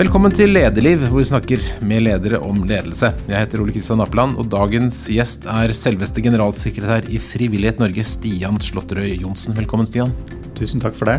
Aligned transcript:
Velkommen 0.00 0.32
til 0.32 0.54
Lederliv, 0.54 1.02
hvor 1.10 1.20
vi 1.20 1.26
snakker 1.28 1.64
med 1.84 2.00
ledere 2.06 2.38
om 2.40 2.62
ledelse. 2.64 3.10
Jeg 3.28 3.36
heter 3.36 3.60
Ole 3.60 3.74
Kristian 3.74 4.00
Appeland, 4.00 4.38
og 4.40 4.46
dagens 4.48 4.96
gjest 5.12 5.44
er 5.44 5.74
selveste 5.76 6.22
generalsekretær 6.24 7.04
i 7.12 7.20
Frivillighet 7.20 7.82
Norge, 7.82 8.06
Stian 8.08 8.56
Slåtterøy 8.64 9.18
Johnsen. 9.20 9.52
Velkommen, 9.58 9.84
Stian. 9.84 10.14
Tusen 10.56 10.80
takk 10.80 10.96
for 10.96 11.10
det. 11.10 11.18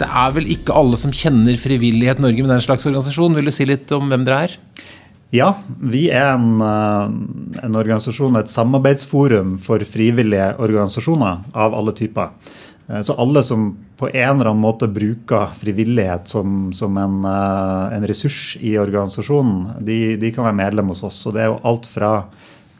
Det 0.00 0.08
er 0.08 0.32
vel 0.38 0.48
ikke 0.56 0.72
alle 0.72 0.96
som 1.02 1.12
kjenner 1.12 1.60
Frivillighet 1.60 2.24
Norge 2.24 2.40
med 2.40 2.54
den 2.54 2.64
slags 2.64 2.88
organisasjon. 2.88 3.36
Vil 3.36 3.52
du 3.52 3.52
si 3.52 3.68
litt 3.68 3.92
om 3.92 4.08
hvem 4.08 4.24
dere 4.24 4.46
er? 4.46 4.56
Ja, 5.34 5.50
vi 5.84 6.06
er 6.08 6.32
en, 6.38 6.62
eh, 6.64 7.60
en 7.60 7.76
organisasjon, 7.76 8.40
et 8.40 8.48
samarbeidsforum 8.48 9.58
for 9.60 9.84
frivillige 9.84 10.54
organisasjoner 10.56 11.44
av 11.52 11.76
alle 11.76 11.92
typer. 11.92 12.32
Eh, 12.86 13.00
så 13.00 13.12
alle 13.12 13.42
som 13.42 13.76
på 13.96 14.08
en 14.08 14.36
eller 14.36 14.50
annen 14.50 14.62
måte 14.62 14.88
bruker 14.88 15.46
frivillighet 15.56 16.28
som, 16.28 16.72
som 16.72 16.96
en, 16.98 17.20
eh, 17.24 17.96
en, 17.96 18.06
ressurs 18.06 18.56
i 18.60 18.76
organisasjonen, 18.78 19.84
de, 19.86 20.16
de, 20.20 20.32
kan 20.34 20.48
være 20.48 20.60
medlem 20.60 20.92
hos 20.92 21.04
oss. 21.06 21.22
Og 21.28 21.36
det 21.36 21.44
er 21.44 21.52
jo 21.52 21.62
alt 21.64 21.88
fra 21.88 22.12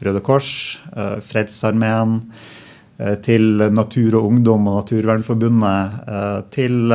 Røde 0.05 0.19
Kors, 0.19 0.51
Fredsarmeen, 1.23 2.17
til 3.23 3.63
Natur 3.71 4.17
og 4.19 4.25
Ungdom 4.27 4.67
og 4.67 4.81
Naturvernforbundet, 4.81 5.95
til 6.51 6.91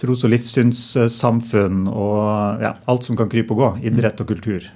tros- 0.00 0.24
og 0.28 0.32
livssynssamfunn 0.34 1.86
og 1.88 2.60
ja, 2.60 2.74
alt 2.92 3.08
som 3.08 3.16
kan 3.16 3.32
krype 3.32 3.56
og 3.56 3.62
gå. 3.62 3.70
Idrett 3.88 4.20
og 4.20 4.28
kultur. 4.28 4.68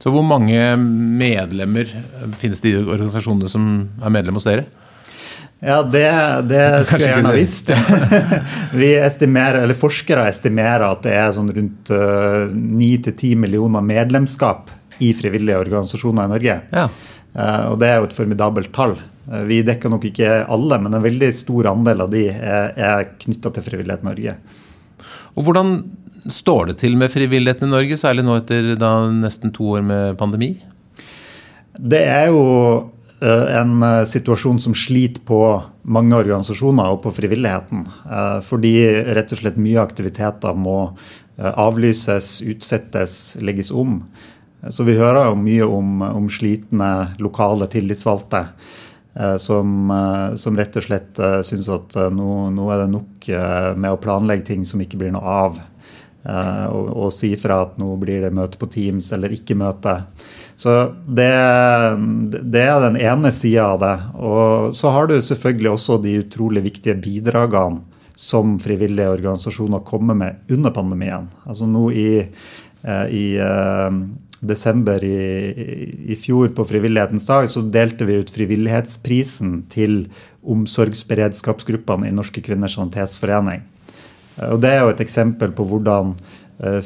Så 0.00 0.12
hvor 0.12 0.24
mange 0.24 0.56
medlemmer 0.80 1.92
finnes 2.40 2.64
det 2.64 2.72
i 2.72 2.80
organisasjonene 2.80 3.52
som 3.52 3.68
er 4.00 4.16
medlem 4.16 4.40
hos 4.40 4.48
dere? 4.48 4.64
Ja, 5.64 5.82
det, 5.82 6.04
det 6.48 6.64
skulle 6.86 7.06
jeg 7.06 7.14
gjerne 7.14 7.30
ha 7.30 7.36
visst. 7.36 7.72
Vi 8.80 8.90
estimerer, 9.00 9.62
eller 9.64 9.78
Forskere 9.78 10.26
estimerer 10.28 10.84
at 10.90 11.02
det 11.06 11.14
er 11.16 11.32
sånn 11.36 11.48
rundt 11.56 11.92
uh, 11.94 12.44
eh, 12.44 12.52
9-10 12.52 13.40
millioner 13.40 13.84
medlemskap 13.84 14.72
i 15.02 15.14
frivillige 15.16 15.62
organisasjoner 15.64 16.28
i 16.28 16.32
Norge. 16.34 16.60
Ja. 16.74 16.86
Uh, 17.34 17.72
og 17.72 17.80
Det 17.80 17.90
er 17.90 17.98
jo 17.98 18.10
et 18.10 18.16
formidabelt 18.18 18.72
tall. 18.76 18.96
Uh, 19.30 19.40
vi 19.48 19.62
dekker 19.66 19.92
nok 19.92 20.04
ikke 20.10 20.42
alle, 20.52 20.80
men 20.84 20.94
en 20.98 21.06
veldig 21.06 21.32
stor 21.34 21.72
andel 21.72 22.04
av 22.04 22.12
de 22.12 22.26
er, 22.28 23.08
knytta 23.24 23.54
til 23.56 23.68
Frivillighet 23.70 24.04
Norge. 24.06 24.36
Og 25.34 25.48
Hvordan 25.48 25.78
står 26.32 26.72
det 26.72 26.78
til 26.80 26.94
med 26.96 27.12
frivilligheten 27.12 27.68
i 27.68 27.72
Norge, 27.72 27.96
særlig 28.00 28.24
nå 28.24 28.36
etter 28.40 28.74
da, 28.80 28.96
nesten 29.12 29.52
to 29.52 29.74
år 29.76 29.84
med 29.84 30.20
pandemi? 30.20 30.54
Det 31.74 32.04
er 32.04 32.28
jo 32.32 32.44
Eh, 33.03 33.03
en 33.30 33.82
eh, 33.82 34.04
situasjon 34.04 34.60
som 34.60 34.74
sliter 34.76 35.22
på 35.26 35.40
mange 35.82 36.16
organisasjoner 36.16 36.92
og 36.92 37.02
på 37.04 37.12
frivilligheten. 37.16 37.84
Eh, 38.04 38.38
fordi 38.44 38.74
rett 39.16 39.32
og 39.32 39.40
slett 39.40 39.60
mye 39.60 39.82
aktiviteter 39.82 40.56
må 40.56 40.78
avlyses, 41.34 42.44
utsettes, 42.46 43.34
legges 43.42 43.72
om. 43.74 43.96
Så 44.70 44.84
vi 44.86 44.94
hører 44.94 45.32
jo 45.32 45.40
mye 45.40 45.66
om, 45.66 46.04
om 46.06 46.28
slitne 46.30 47.16
lokale 47.18 47.66
tillitsvalgte. 47.72 48.44
Som, 49.42 49.90
som, 50.38 50.56
rett 50.58 50.78
og 50.78 50.84
slett 50.86 51.18
syns 51.46 51.68
at 51.74 51.96
nå, 52.14 52.28
nå, 52.54 52.68
er 52.70 52.84
det 52.84 52.86
nok 52.92 53.28
med 53.82 53.90
å 53.90 53.98
planlegge 54.02 54.46
ting 54.52 54.62
som 54.66 54.78
ikke 54.82 54.98
blir 55.02 55.10
noe 55.14 55.34
av. 55.42 55.58
Og, 56.70 56.88
og 56.94 57.12
si 57.14 57.32
fra 57.38 57.60
at 57.66 57.82
nå 57.82 57.92
blir 57.98 58.22
det 58.22 58.32
møte 58.34 58.62
på 58.62 58.70
Teams 58.70 59.10
eller 59.14 59.34
ikke 59.34 59.58
møte. 59.58 59.96
Så 60.56 60.94
det, 61.06 61.30
det 62.42 62.62
er 62.62 62.82
den 62.84 62.98
ene 63.00 63.32
sida 63.34 63.66
av 63.74 63.80
det. 63.82 63.94
Og 64.14 64.76
så 64.78 64.92
har 64.94 65.10
du 65.10 65.16
selvfølgelig 65.18 65.72
også 65.72 65.98
de 66.02 66.18
utrolig 66.22 66.62
viktige 66.68 66.96
bidragene 67.02 67.82
som 68.14 68.54
frivillige 68.62 69.10
organisasjoner 69.10 69.82
kommer 69.86 70.14
med 70.14 70.52
under 70.54 70.70
pandemien. 70.74 71.26
Altså 71.42 71.66
nå 71.66 71.88
i, 71.90 72.20
eh, 72.22 73.06
i 73.10 73.24
uh, 73.42 73.90
desember 74.38 75.02
i, 75.02 75.16
i, 76.14 76.14
fjor, 76.14 76.52
på 76.54 76.66
Frivillighetens 76.68 77.26
dag, 77.26 77.48
så 77.50 77.64
delte 77.74 78.06
vi 78.06 78.20
ut 78.22 78.30
Frivillighetsprisen 78.30 79.64
til 79.72 80.04
omsorgsberedskapsgruppene 80.46 82.06
i 82.06 82.14
Norske 82.14 82.44
kvinners 82.44 82.78
sanitetsforening. 82.78 83.66
Eh, 84.38 84.52
og 84.52 84.62
Det 84.62 84.70
er 84.70 84.84
jo 84.84 84.94
et 84.94 85.02
eksempel 85.02 85.50
på 85.56 85.66
hvordan 85.72 86.14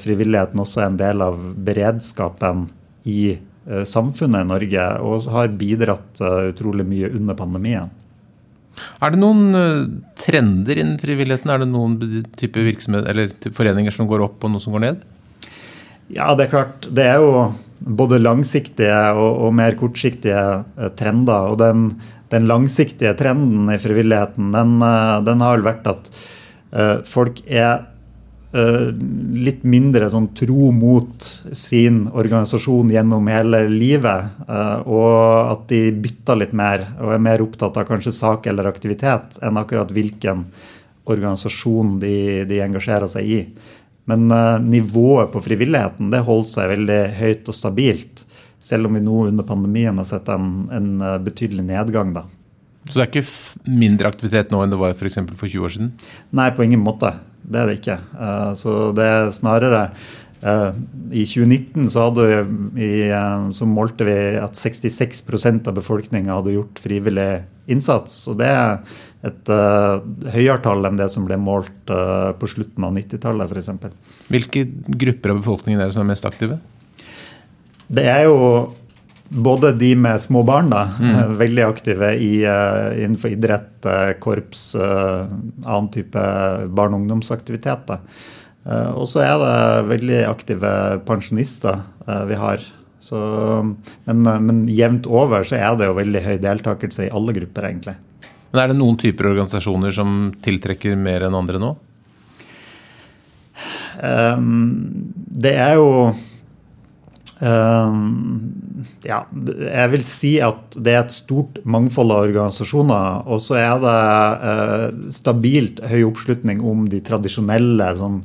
frivilligheten 0.00 0.62
også 0.62 0.80
er 0.80 0.86
en 0.88 0.94
del 0.96 1.20
av 1.20 1.42
beredskapen 1.60 2.62
i 3.04 3.34
Eh, 3.36 3.47
samfunnet 3.88 4.44
i 4.44 4.48
Norge, 4.48 4.84
og 5.04 5.28
har 5.34 5.54
bidratt 5.60 6.22
eh, 6.24 6.50
utrolig 6.52 6.86
mye 6.88 7.10
under 7.14 7.36
pandemien. 7.38 7.90
Er 9.02 9.12
det 9.12 9.20
noen 9.20 9.58
eh, 9.58 9.86
trender 10.18 10.80
innen 10.80 11.00
frivilligheten? 11.02 11.52
Er 11.52 11.62
det 11.62 11.70
noen 11.70 11.98
type 12.38 12.62
eller 12.62 13.32
type 13.34 13.56
foreninger 13.56 13.94
som 13.94 14.08
går 14.10 14.24
opp 14.28 14.44
og 14.44 14.54
noen 14.54 14.64
som 14.64 14.76
går 14.76 14.84
ned? 14.86 15.02
Ja, 16.08 16.32
det 16.34 16.46
er 16.46 16.54
klart. 16.54 16.88
Det 16.88 17.04
er 17.04 17.20
jo 17.20 17.50
både 17.78 18.22
langsiktige 18.22 18.96
og, 19.12 19.44
og 19.44 19.52
mer 19.58 19.76
kortsiktige 19.78 20.40
trender. 20.96 21.52
Og 21.52 21.60
den, 21.60 21.90
den, 22.32 22.48
langsiktige 22.48 23.12
trenden 23.18 23.68
i 23.74 23.78
frivilligheten, 23.82 24.50
den, 24.56 24.80
den 25.28 25.44
har 25.44 25.58
vel 25.58 25.68
vært 25.68 25.92
at 25.92 26.10
folk 27.08 27.38
er 27.46 27.78
Eh, 27.78 27.97
litt 28.52 29.64
mindre 29.68 30.08
sånn 30.08 30.30
tro 30.36 30.70
mot 30.72 31.24
sin 31.52 32.06
organisasjon 32.08 32.88
gjennom 32.94 33.28
hele 33.28 33.66
livet. 33.68 34.40
Eh, 34.48 34.88
og 34.88 35.52
at 35.52 35.66
de 35.72 35.82
bytter 35.92 36.40
litt 36.40 36.54
mer 36.56 36.86
og 36.96 37.12
er 37.12 37.24
mer 37.26 37.44
opptatt 37.44 37.76
av 37.76 37.88
kanskje 37.90 38.14
sak 38.16 38.48
eller 38.48 38.70
aktivitet 38.70 39.36
enn 39.44 39.60
akkurat 39.60 39.92
hvilken 39.92 40.46
organisasjon 41.08 41.98
de, 42.00 42.14
de 42.48 42.62
engasjerer 42.64 43.10
seg 43.10 43.28
i. 43.28 43.42
Men 44.08 44.30
uh, 44.32 44.56
nivået 44.60 45.28
på 45.34 45.40
frivilligheten 45.44 46.08
det 46.12 46.22
holder 46.24 46.48
seg 46.48 46.70
veldig 46.70 46.98
høyt 47.18 47.48
og 47.52 47.56
stabilt. 47.56 48.24
Selv 48.60 48.88
om 48.88 48.96
vi 48.96 49.04
nå 49.04 49.26
under 49.28 49.44
pandemien 49.44 50.00
har 50.00 50.08
sett 50.08 50.28
en, 50.32 50.66
en 50.72 50.88
betydelig 51.24 51.66
nedgang. 51.68 52.14
da. 52.16 52.24
Så 52.88 52.96
det 52.96 53.04
er 53.04 53.10
ikke 53.12 53.72
mindre 53.78 54.08
aktivitet 54.08 54.52
nå 54.52 54.62
enn 54.64 54.72
det 54.72 54.80
var 54.80 54.96
for, 54.96 55.12
for 55.36 55.44
20 55.44 55.66
år 55.68 55.74
siden? 55.74 55.90
Nei, 56.32 56.48
på 56.56 56.64
ingen 56.64 56.80
måte. 56.80 57.12
Det 57.48 57.60
er 57.60 57.68
det 57.70 57.80
ikke. 57.80 57.98
Eh, 58.20 58.54
så 58.60 58.78
det 58.96 59.04
er 59.08 59.34
snarere 59.34 59.82
eh, 60.42 60.80
I 61.16 61.24
2019 61.24 61.88
så, 61.92 62.08
vi, 62.76 62.88
eh, 63.08 63.44
så 63.56 63.68
målte 63.68 64.06
vi 64.08 64.16
at 64.40 64.58
66% 64.58 65.70
av 65.70 65.78
befolkninga 65.78 66.36
hadde 66.38 66.56
gjort 66.58 66.82
frivillig 66.84 67.30
innsats. 67.68 68.20
Og 68.30 68.38
det 68.40 68.48
er 68.52 68.98
et 69.28 69.50
høyere 70.32 70.60
tall 70.64 70.86
enn 70.86 70.96
det 71.00 71.08
som 71.12 71.24
ble 71.26 71.36
målt 71.42 71.90
på 71.90 72.48
slutten 72.48 72.84
av 72.86 72.94
90-tallet 72.94 73.50
f.eks. 73.50 73.96
Hvilke 74.30 74.62
grupper 75.02 75.34
av 75.34 75.40
befolkningen 75.42 75.82
er 75.82 75.90
det 75.90 75.96
som 75.96 76.04
er 76.04 76.12
mest 76.12 76.28
aktive? 76.28 76.60
Det 77.88 78.06
er 78.08 78.28
jo 78.28 78.38
både 79.28 79.72
de 79.76 79.92
med 79.96 80.20
små 80.22 80.42
barn, 80.46 80.70
da, 80.72 80.86
mm. 80.88 81.36
veldig 81.40 81.64
aktive 81.66 82.14
i, 82.16 82.32
uh, 82.48 82.94
innenfor 82.96 83.34
idrett, 83.36 83.76
uh, 83.86 84.12
korps, 84.20 84.72
annen 84.78 85.92
type 85.94 86.24
barne- 86.68 86.96
og 86.96 87.04
ungdomsaktiviteter. 87.04 88.00
og 88.68 89.06
så 89.08 89.22
er 89.24 89.36
det 89.40 89.88
veldig 89.88 90.18
aktive 90.28 90.70
pensjonister 91.06 91.78
vi 92.28 92.36
har. 92.36 92.60
Så, 93.00 93.18
men, 94.04 94.22
men, 94.22 94.68
jevnt 94.68 95.06
over 95.06 95.46
så 95.46 95.56
er 95.56 95.76
det 95.78 95.86
jo 95.88 95.96
veldig 95.96 96.22
høy 96.24 96.36
deltakelse 96.42 97.06
i 97.06 97.12
alle 97.14 97.32
grupper, 97.36 97.68
egentlig. 97.70 97.94
Men 98.50 98.62
Er 98.62 98.72
det 98.72 98.78
noen 98.80 98.98
typer 99.00 99.30
organisasjoner 99.30 99.94
som 99.94 100.32
tiltrekker 100.44 100.96
mer 100.98 101.28
enn 101.28 101.36
andre 101.38 101.60
nå? 101.62 101.74
Um, 103.98 105.12
det 105.14 105.54
er 105.58 105.76
jo 105.78 106.12
ja, 107.38 109.20
jeg 109.30 109.90
vil 109.92 110.04
si 110.06 110.40
at 110.42 110.74
det 110.74 110.92
er 110.94 111.04
et 111.04 111.12
stort 111.14 111.60
mangfold 111.68 112.10
av 112.14 112.22
organisasjoner. 112.26 113.28
Og 113.30 113.40
så 113.42 113.54
er 113.60 113.78
det 113.84 114.00
uh, 114.42 114.88
stabilt 115.14 115.80
høy 115.86 116.02
oppslutning 116.08 116.58
om 116.66 116.88
de 116.90 117.00
tradisjonelle 117.04 117.96
sånn, 117.98 118.22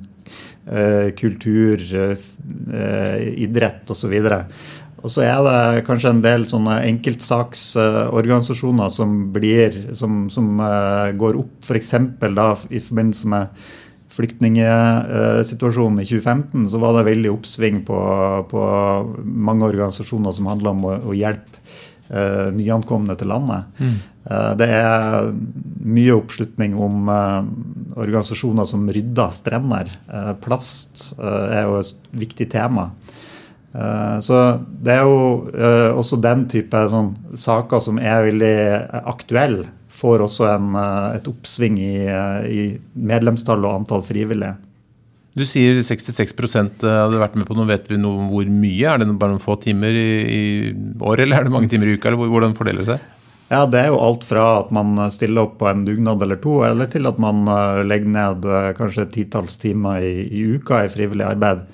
uh, 0.71 1.10
kultur, 1.19 1.77
uh, 1.94 2.15
idrett 3.38 3.92
osv. 3.94 4.13
Og 5.04 5.10
så 5.12 5.21
er 5.27 5.39
det 5.45 5.86
kanskje 5.86 6.09
en 6.16 6.24
del 6.24 6.48
sånne 6.50 6.75
enkeltsaksorganisasjoner 6.88 8.89
som, 8.95 9.09
blir, 9.36 9.71
som, 10.00 10.12
som 10.31 10.45
går 11.19 11.33
opp, 11.44 11.56
f.eks. 11.62 11.92
For 12.21 12.31
i 12.71 12.80
forbindelse 12.81 13.27
med 13.36 13.44
flyktningsituasjonen 14.13 16.01
i 16.04 16.06
2015, 16.06 16.68
så 16.69 16.81
var 16.81 16.98
det 16.98 17.07
veldig 17.10 17.31
oppsving 17.33 17.81
på, 17.88 18.00
på 18.50 18.62
mange 19.24 19.65
organisasjoner 19.71 20.36
som 20.36 20.50
handla 20.51 20.74
om 20.75 20.86
å, 20.86 20.98
å 21.10 21.15
hjelpe 21.18 21.62
uh, 22.13 22.50
nyankomne 22.56 23.15
til 23.19 23.31
landet. 23.33 23.69
Mm. 23.80 23.95
Uh, 24.24 24.51
det 24.60 24.69
er 24.69 25.31
mye 25.83 26.15
oppslutning 26.15 26.77
om 26.77 27.10
uh, 27.10 27.42
organisasjoner 27.98 28.69
som 28.69 28.86
rydder 28.89 29.33
strender. 29.36 29.92
Plast 30.44 31.12
er 31.19 31.68
jo 31.68 31.77
et 31.81 32.07
viktig 32.18 32.48
tema. 32.50 32.88
Så 34.24 34.38
det 34.86 34.95
er 34.95 35.06
jo 35.06 35.50
også 35.98 36.18
den 36.21 36.44
type 36.50 36.81
sånn, 36.89 37.12
saker 37.38 37.81
som 37.81 37.98
er 38.01 38.25
veldig 38.27 38.57
aktuelle 39.13 39.69
får 40.04 40.26
også 40.26 40.50
en, 40.52 40.76
eh, 40.76 41.18
et 41.18 41.32
oppsving 41.32 41.80
i, 41.80 41.96
eh, 42.06 42.46
i 42.52 42.62
medlemstall 42.94 43.64
og 43.64 43.80
antall 43.82 44.06
frivillige. 44.06 44.56
Du 45.34 45.42
sier 45.50 45.80
66% 45.82 46.84
hadde 46.86 47.18
vært 47.18 47.36
med 47.40 47.48
på 47.48 47.56
noe. 47.58 47.66
Vet 47.66 47.88
vi 47.90 47.98
noe 47.98 48.28
hvor 48.30 48.46
mye? 48.46 48.86
Er 48.86 49.02
det 49.02 49.08
bare 49.18 49.34
noen 49.34 49.42
få 49.42 49.56
timer 49.64 49.96
i, 49.98 50.12
i 50.30 50.42
året, 51.02 51.26
eller 51.26 51.40
er 51.40 51.48
det 51.48 51.54
mange 51.56 51.72
timer 51.72 51.90
i 51.90 51.96
uka? 51.98 52.12
eller 52.12 52.30
Hvordan 52.30 52.54
fordeler 52.54 52.84
det 52.84 52.92
seg? 52.92 53.08
Ja, 53.50 53.66
Det 53.66 53.80
er 53.80 53.90
jo 53.90 54.02
alt 54.02 54.24
fra 54.26 54.44
at 54.60 54.70
man 54.74 54.98
stiller 55.14 55.48
opp 55.48 55.58
på 55.60 55.68
en 55.70 55.86
dugnad 55.86 56.22
eller 56.22 56.38
to, 56.42 56.60
eller 56.68 56.86
til 56.90 57.10
at 57.10 57.18
man 57.22 57.48
eh, 57.50 57.82
legger 57.86 58.14
ned 58.14 58.46
kanskje 58.46 58.78
kanskje 58.78 59.10
titalls 59.16 59.58
timer 59.58 60.06
i, 60.06 60.28
i, 60.30 60.46
uka 60.58 60.84
i 60.86 60.94
frivillig 60.94 61.26
arbeid. 61.26 61.66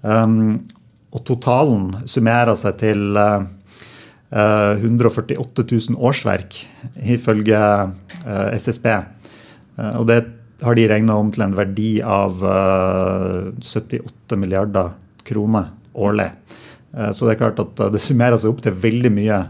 Um, 0.00 0.64
og 1.12 1.24
totalen 1.26 2.02
summerer 2.08 2.56
seg 2.58 2.76
til 2.80 3.16
uh, 3.16 3.44
148 4.26 5.62
000 5.70 6.00
årsverk, 6.02 6.56
ifølge 7.14 7.60
uh, 8.26 8.48
SSB. 8.56 8.88
Uh, 9.78 9.92
og 10.00 10.08
det 10.10 10.18
har 10.64 10.76
de 10.76 10.86
regna 10.88 11.16
om 11.20 11.30
til 11.32 11.44
en 11.46 11.56
verdi 11.56 11.90
av 12.02 12.40
78 12.40 14.00
eh, 14.00 14.38
milliarder 14.40 14.94
kroner 15.26 15.72
årlig. 15.92 16.30
Eh, 16.96 17.10
så 17.12 17.26
det 17.26 17.36
er 17.36 17.42
klart 17.44 17.62
at 17.62 17.84
eh, 17.84 17.92
det 17.92 18.02
summerer 18.04 18.40
seg 18.40 18.54
opp 18.54 18.62
til 18.64 18.76
veldig 18.86 19.12
mye 19.12 19.42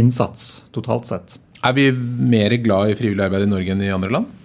innsats 0.00 0.66
totalt 0.74 1.08
sett. 1.10 1.38
Er 1.66 1.76
vi 1.76 1.90
mer 1.92 2.54
glad 2.64 2.92
i 2.92 2.96
frivillig 2.96 3.26
arbeid 3.26 3.44
i 3.44 3.50
Norge 3.50 3.74
enn 3.74 3.84
i 3.84 3.92
andre 3.92 4.14
land? 4.16 4.36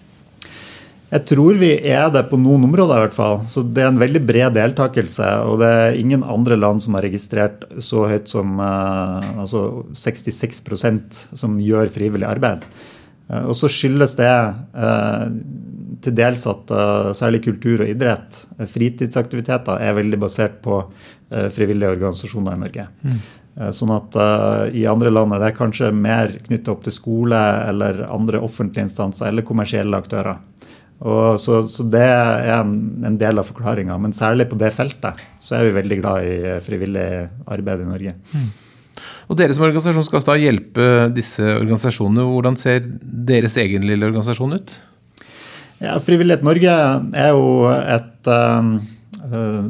Jeg 1.16 1.24
tror 1.32 1.56
vi 1.60 1.72
er 1.88 2.10
det 2.12 2.26
på 2.28 2.38
noen 2.42 2.66
områder, 2.68 2.98
i 2.98 3.04
hvert 3.06 3.16
fall. 3.16 3.38
Så 3.52 3.64
det 3.64 3.84
er 3.84 3.92
en 3.92 4.02
veldig 4.02 4.22
bred 4.28 4.56
deltakelse. 4.58 5.30
Og 5.48 5.62
det 5.62 5.70
er 5.72 6.00
ingen 6.00 6.26
andre 6.28 6.58
land 6.60 6.84
som 6.84 6.98
har 6.98 7.06
registrert 7.08 7.64
så 7.80 8.08
høyt 8.10 8.28
som 8.32 8.60
altså 8.60 9.86
66% 9.96 11.22
som 11.40 11.56
gjør 11.64 11.94
frivillig 11.94 12.28
arbeid. 12.28 12.66
Og 13.46 13.56
så 13.58 13.72
skyldes 13.72 14.18
det 14.20 14.34
til 16.06 16.16
dels 16.16 16.46
at 16.50 16.74
uh, 16.74 17.14
særlig 17.18 17.44
kultur 17.46 17.84
og 17.84 17.90
idrett, 17.90 18.44
eh, 18.58 18.68
fritidsaktiviteter, 18.70 19.82
er 19.82 19.98
veldig 19.98 20.20
basert 20.22 20.62
på 20.66 20.82
uh, 20.84 21.48
frivillige 21.54 21.96
organisasjoner 21.96 22.56
i 22.56 22.64
Norge. 22.66 22.88
Mm. 23.06 23.20
Uh, 23.56 23.70
sånn 23.76 23.94
at 23.96 24.18
i 24.76 24.84
andre 24.92 25.14
land 25.14 25.36
er 25.36 25.46
det 25.46 25.56
kanskje 25.58 25.94
mer 25.96 26.34
knytta 26.48 26.74
opp 26.74 26.84
til 26.86 26.96
skole 26.96 27.40
eller 27.70 28.04
andre 28.10 28.42
offentlige 28.44 28.90
instanser 28.90 29.32
eller 29.32 29.48
kommersielle 29.48 30.02
aktører. 30.02 30.42
Så, 30.96 31.58
så 31.70 31.84
det 31.92 32.04
er 32.08 32.62
en, 32.62 32.76
en 33.06 33.18
del 33.20 33.42
av 33.42 33.48
forklaringa. 33.50 33.98
Men 34.02 34.16
særlig 34.16 34.48
på 34.52 34.60
det 34.60 34.72
feltet 34.74 35.20
så 35.44 35.58
er 35.58 35.68
vi 35.68 35.76
veldig 35.76 35.98
glad 36.00 36.28
i 36.30 36.38
frivillig 36.64 37.10
arbeid 37.52 37.84
i 37.84 37.90
Norge. 37.90 38.16
Mm. 38.32 38.48
Og 39.26 39.38
Dere 39.40 39.56
som 39.58 39.66
organisasjon 39.66 40.06
skal 40.08 40.24
da 40.26 40.38
hjelpe 40.40 40.90
disse 41.14 41.44
organisasjonene. 41.44 42.26
Hvordan 42.30 42.60
ser 42.60 42.86
deres 42.86 43.58
egen 43.62 43.86
lille 43.88 44.08
organisasjon 44.08 44.56
ut? 44.56 44.76
Ja, 45.84 45.98
Frivillighet 46.00 46.46
Norge 46.46 46.72
er 47.20 47.34
jo 47.36 47.66
et 47.68 48.30
um, 48.32 48.78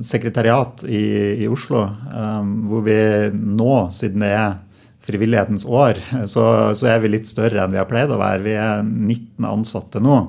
sekretariat 0.05 0.83
i, 0.85 1.05
i 1.41 1.47
Oslo 1.49 1.81
um, 1.87 2.51
hvor 2.69 2.85
vi 2.85 2.99
nå, 3.33 3.71
siden 3.95 4.21
det 4.21 4.29
er 4.37 4.59
frivillighetens 5.05 5.65
år, 5.65 5.99
så, 6.33 6.45
så, 6.77 6.89
er 6.91 7.01
vi 7.03 7.13
litt 7.15 7.29
større 7.29 7.63
enn 7.63 7.73
vi 7.73 7.81
har 7.81 7.89
pleid 7.89 8.13
å 8.13 8.21
være. 8.21 8.45
Vi 8.45 8.55
er 8.57 8.83
19 8.85 9.49
ansatte 9.49 10.01
nå. 10.03 10.19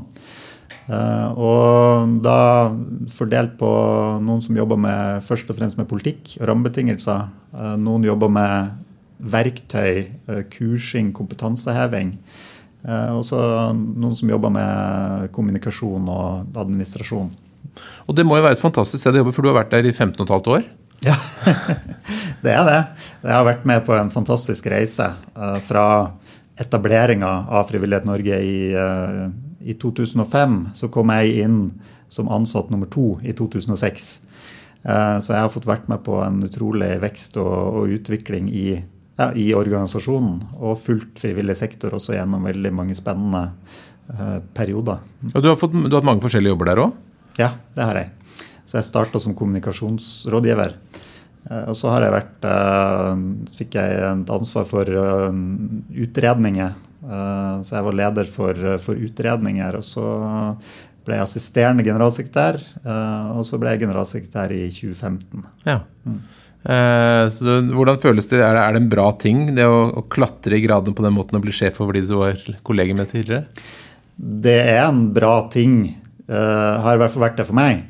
Uh, 0.86 1.28
og 1.34 2.16
da 2.22 2.38
fordelt 3.10 3.56
på 3.58 3.70
noen 4.22 4.42
som 4.44 4.58
jobber 4.58 4.78
med, 4.78 5.24
først 5.26 5.50
og 5.50 5.58
fremst 5.58 5.78
med 5.80 5.88
politikk 5.90 6.36
og 6.38 6.50
rammebetingelser. 6.52 7.30
Uh, 7.54 7.74
noen 7.80 8.06
jobber 8.06 8.30
med 8.30 8.76
verktøy, 9.34 10.06
uh, 10.30 10.44
kursing, 10.52 11.10
kompetanseheving. 11.16 12.14
Eh, 12.86 13.12
og 13.16 13.24
så 13.26 13.38
noen 13.74 14.14
som 14.18 14.30
jobber 14.30 14.52
med 14.54 15.30
kommunikasjon 15.34 16.06
og 16.12 16.58
administrasjon. 16.62 17.32
Og 18.06 18.16
det 18.16 18.24
må 18.26 18.38
jo 18.38 18.44
være 18.46 18.56
et 18.56 18.62
fantastisk 18.62 19.02
sted 19.02 19.16
å 19.16 19.24
jobbe, 19.24 19.34
for 19.34 19.42
du 19.42 19.50
har 19.50 19.58
vært 19.58 19.74
der 19.74 19.88
i 19.88 19.94
15 19.94 20.22
15,5 20.22 20.52
år? 20.54 20.68
Ja, 21.04 21.16
det 22.44 22.54
er 22.54 22.62
det. 22.68 22.78
Jeg 23.24 23.34
har 23.34 23.48
vært 23.48 23.66
med 23.68 23.82
på 23.88 23.96
en 23.96 24.12
fantastisk 24.14 24.70
reise 24.70 25.10
eh, 25.10 25.58
fra 25.66 25.86
etableringa 26.62 27.32
av 27.52 27.66
Frivillighet 27.68 28.06
Norge 28.08 28.38
i, 28.40 28.56
eh, 28.70 29.26
i 29.66 29.74
2005. 29.74 30.58
Så 30.78 30.90
kom 30.94 31.10
jeg 31.14 31.42
inn 31.44 31.58
som 32.12 32.30
ansatt 32.30 32.70
nummer 32.70 32.86
to 32.90 33.16
i 33.26 33.34
2006. 33.34 34.10
Så 34.86 35.32
jeg 35.32 35.42
har 35.42 35.50
fått 35.50 35.66
vært 35.66 35.88
med 35.90 36.04
på 36.06 36.20
en 36.22 36.44
utrolig 36.46 36.92
vekst 37.02 37.34
og, 37.42 37.80
og 37.80 37.94
utvikling 37.96 38.46
i 38.54 38.68
ja, 39.16 39.30
i 39.32 39.50
organisasjonen 39.56 40.40
og 40.60 40.78
fulgt 40.80 41.22
frivillig 41.24 41.56
sektor 41.58 41.96
også 41.96 42.16
gjennom 42.16 42.44
veldig 42.46 42.72
mange 42.76 42.96
spennende 42.98 43.48
eh, 44.12 44.38
perioder. 44.56 45.02
Og 45.32 45.42
du 45.42 45.50
har, 45.50 45.58
fått, 45.60 45.74
du 45.76 45.88
har, 45.88 46.00
hatt 46.00 46.08
mange 46.10 46.24
forskjellige 46.24 46.54
jobber 46.54 46.70
der 46.70 46.82
òg? 46.84 46.96
Ja, 47.40 47.50
det 47.76 47.88
har 47.88 48.00
jeg. 48.00 48.40
Så 48.66 48.78
jeg 48.80 48.88
starta 48.88 49.20
som 49.22 49.36
kommunikasjonsrådgiver. 49.38 50.76
Eh, 51.48 51.64
og 51.64 51.76
så 51.78 51.92
har 51.94 52.06
jeg 52.06 52.16
vært 52.16 52.48
eh, 52.50 53.22
fikk 53.56 53.78
jeg 53.80 54.00
et 54.10 54.34
ansvar 54.36 54.68
for 54.68 54.96
utredninger. 56.06 56.82
Uh, 57.06 57.62
så 57.62 57.78
jeg 57.78 57.86
var 57.86 57.98
leder 58.02 58.30
for, 58.30 58.66
for, 58.82 58.98
utredninger. 58.98 59.78
Og 59.78 59.86
så 59.86 60.06
ble 61.06 61.20
jeg 61.20 61.26
assisterende 61.28 61.86
generalsekretær, 61.86 62.58
uh, 62.82 63.36
og 63.38 63.46
så 63.46 63.60
ble 63.62 63.74
jeg 63.74 63.84
generalsekretær 63.86 64.54
i 64.56 64.66
2015. 64.74 65.46
Ja. 65.68 65.80
Mm. 66.06 66.18
Eh, 66.66 67.24
så 67.30 67.60
hvordan 67.70 68.00
føles 68.02 68.26
det? 68.26 68.40
Er 68.42 68.56
det, 68.56 68.80
en 68.80 68.90
bra 68.90 69.06
ting 69.14 69.52
det 69.54 69.66
å, 69.70 70.02
klatre 70.10 70.58
i 70.58 70.64
gradene 70.64 70.96
på 70.98 71.04
den 71.04 71.14
måten 71.14 71.38
og 71.38 71.44
bli 71.44 71.54
sjef 71.54 71.78
over 71.84 71.94
de 71.94 72.02
du 72.08 72.16
var 72.18 72.40
kollega 72.66 72.96
med 72.96 73.10
tidligere? 73.12 73.46
Det 74.16 74.58
er 74.64 74.82
en 74.88 75.06
bra 75.14 75.38
ting. 75.52 75.84
Uh, 76.26 76.82
har 76.82 76.96
i 76.96 76.98
hvert 76.98 77.12
fall 77.14 77.28
vært 77.28 77.38
det 77.38 77.46
for 77.46 77.58
meg. 77.58 77.84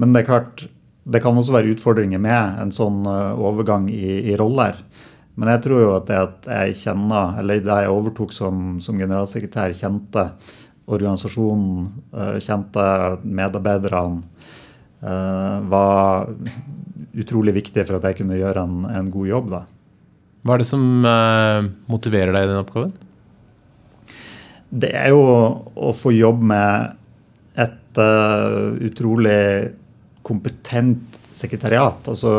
Men 0.00 0.14
det 0.14 0.22
er 0.22 0.30
klart, 0.30 0.64
det 1.04 1.20
kan 1.20 1.36
også 1.36 1.58
være 1.58 1.74
utfordringer 1.74 2.22
med 2.22 2.62
en 2.62 2.72
sånn 2.72 3.02
overgang 3.04 3.90
i, 3.92 4.30
i, 4.30 4.36
roller. 4.40 4.78
Men 5.40 5.54
jeg 5.54 5.62
tror 5.64 5.80
jo 5.80 5.92
at 5.96 6.08
det 6.10 6.18
at 6.20 6.48
jeg 6.52 6.76
kjenner, 6.82 7.38
eller 7.40 7.62
da 7.64 7.78
jeg 7.80 7.92
overtok 7.94 8.34
som, 8.36 8.74
som 8.84 8.98
generalsekretær, 9.00 9.72
kjente 9.76 10.26
organisasjonen, 10.90 11.86
uh, 12.12 12.36
kjente 12.42 12.86
medarbeiderne, 13.24 14.48
var 15.00 16.26
utrolig 17.16 17.54
viktig 17.56 17.86
for 17.88 17.96
at 17.96 18.04
jeg 18.04 18.18
kunne 18.18 18.36
gjøre 18.36 18.66
en, 18.68 18.82
en 18.84 19.06
god 19.08 19.28
jobb. 19.30 19.46
da. 19.54 19.60
Hva 20.44 20.52
er 20.52 20.60
det 20.60 20.66
som 20.68 20.82
uh, 21.08 21.64
motiverer 21.88 22.36
deg 22.36 22.44
i 22.44 22.50
den 22.50 22.60
oppgaven? 22.60 22.92
Det 24.68 24.90
er 24.92 25.08
jo 25.14 25.22
å 25.72 25.94
få 25.96 26.12
jobb 26.12 26.44
med 26.52 27.64
et 27.64 28.02
utrolig 28.90 29.40
kompetent 30.26 31.19
sekretariat. 31.34 32.08
Altså 32.10 32.32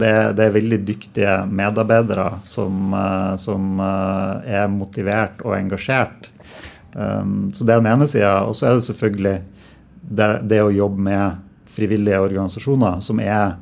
det, 0.00 0.12
det, 0.38 0.46
er 0.46 0.56
veldig 0.56 0.80
dyktige 0.88 1.34
medarbeidere 1.50 2.30
som, 2.48 2.94
uh, 2.94 3.34
som 3.40 3.80
er 3.82 4.66
motivert 4.72 5.44
og 5.44 5.56
engasjert. 5.58 6.30
Um, 6.94 7.50
så 7.54 7.64
det 7.64 7.74
er 7.74 7.82
den 7.82 7.92
ene 7.92 8.08
sida. 8.08 8.32
Og 8.48 8.56
så 8.56 8.70
er 8.70 8.78
det 8.78 8.86
selvfølgelig 8.88 9.36
det, 10.08 10.30
det 10.50 10.62
å 10.64 10.72
jobbe 10.72 11.04
med 11.10 11.44
frivillige 11.68 12.20
organisasjoner, 12.24 13.02
som 13.04 13.20
er 13.22 13.58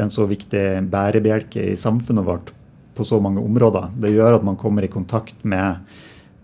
en 0.00 0.12
så 0.12 0.26
viktig 0.28 0.84
bærebjelke 0.92 1.64
i 1.72 1.78
samfunnet 1.80 2.26
vårt 2.26 2.52
på 2.94 3.04
så 3.06 3.18
mange 3.22 3.42
områder. 3.42 3.90
Det 4.00 4.12
gjør 4.14 4.38
at 4.38 4.46
man 4.46 4.58
kommer 4.60 4.86
i 4.86 4.92
kontakt 4.92 5.42
med, 5.42 5.82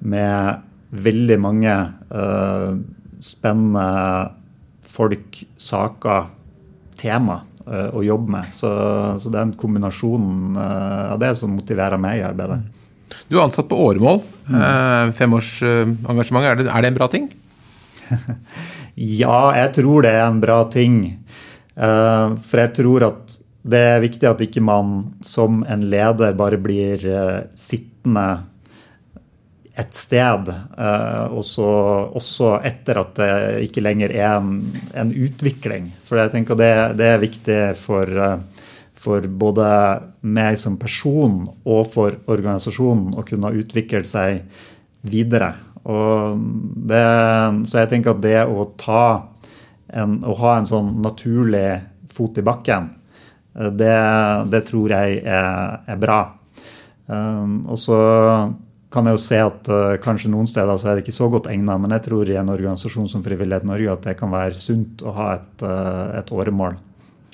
med 0.01 0.65
veldig 0.91 1.39
mange 1.41 1.77
uh, 2.11 2.75
spennende 3.23 3.87
folk, 4.83 5.45
saker, 5.61 6.27
tema 6.99 7.39
uh, 7.39 7.50
å 7.71 8.03
jobbe 8.03 8.35
med. 8.35 8.49
Så, 8.55 8.71
så 9.23 9.31
det 9.31 9.39
er 9.39 9.47
en 9.47 9.57
kombinasjon 9.59 10.57
uh, 10.59 11.13
av 11.15 11.21
det 11.23 11.35
som 11.39 11.53
motiverer 11.55 12.01
meg 12.03 12.19
i 12.19 12.25
arbeidet. 12.27 12.61
Du 13.31 13.37
er 13.37 13.45
ansatt 13.45 13.69
på 13.71 13.79
åremål. 13.79 14.21
Mm. 14.51 15.13
Femårsengasjement, 15.15 16.47
er, 16.47 16.65
er 16.67 16.83
det 16.83 16.91
en 16.91 16.99
bra 16.99 17.07
ting? 17.11 17.29
ja, 19.23 19.39
jeg 19.55 19.73
tror 19.79 20.07
det 20.07 20.15
er 20.17 20.25
en 20.27 20.43
bra 20.43 20.65
ting. 20.73 20.99
Eh, 21.81 22.35
for 22.45 22.63
jeg 22.63 22.75
tror 22.81 23.07
at 23.09 23.39
det 23.71 23.81
er 23.95 24.03
viktig 24.03 24.29
at 24.29 24.43
ikke 24.45 24.63
man 24.65 25.13
som 25.25 25.63
en 25.69 25.85
leder 25.93 26.37
bare 26.37 26.59
blir 26.61 27.05
eh, 27.05 27.41
sittende 27.59 28.27
et 29.79 29.95
sted, 29.95 30.51
eh, 30.51 31.27
også, 31.31 31.67
også 32.19 32.51
etter 32.67 33.01
at 33.01 33.15
det 33.21 33.31
ikke 33.69 33.85
lenger 33.85 34.13
er 34.17 34.37
en, 34.39 34.59
en 34.99 35.13
utvikling. 35.15 35.91
For 36.07 36.21
jeg 36.21 36.33
tenker 36.35 36.59
det, 36.59 36.73
det 36.99 37.09
er 37.15 37.23
viktig 37.23 37.59
for, 37.79 38.11
for, 38.99 39.29
både 39.31 39.71
meg 40.27 40.59
som 40.61 40.79
person 40.81 41.43
og 41.65 41.83
for 41.93 42.19
organisasjonen 42.31 43.15
å 43.15 43.27
kunne 43.27 43.55
utvikle 43.63 44.03
seg 44.07 44.43
videre. 45.07 45.55
Det, 45.81 47.05
så 47.71 47.81
jeg 47.81 47.91
tenker 47.95 48.13
at 48.13 48.25
det 48.25 48.41
å 48.45 48.67
en, 49.91 50.19
å 50.23 50.35
ha 50.43 50.57
en 50.59 50.69
sånn 50.69 50.91
naturlig 51.03 51.81
fot 52.13 52.37
i 52.39 52.45
bakken, 52.45 52.91
det, 53.55 53.97
det 54.53 54.61
tror 54.69 54.93
jeg 54.93 55.23
er, 55.25 55.81
er 55.89 55.99
bra. 55.99 56.21
Og 57.11 57.79
så 57.81 57.97
kan 58.91 59.07
jeg 59.07 59.15
jo 59.15 59.23
se 59.23 59.39
at 59.39 59.69
uh, 59.71 59.97
kanskje 60.03 60.33
noen 60.33 60.49
steder 60.51 60.79
så 60.79 60.91
er 60.91 60.99
det 60.99 61.05
ikke 61.05 61.15
så 61.15 61.29
godt 61.31 61.49
egnet, 61.53 61.79
men 61.83 61.95
jeg 61.95 62.09
tror 62.09 62.31
i 62.31 62.39
en 62.41 62.51
organisasjon 62.51 63.09
som 63.11 63.23
Frivillighet 63.23 63.67
Norge 63.69 63.93
at 63.93 64.07
det 64.09 64.17
kan 64.19 64.33
være 64.33 64.59
sunt 64.59 65.05
å 65.07 65.15
ha 65.15 65.35
et, 65.39 65.63
uh, 65.63 66.11
et 66.19 66.33
åremål. 66.35 66.79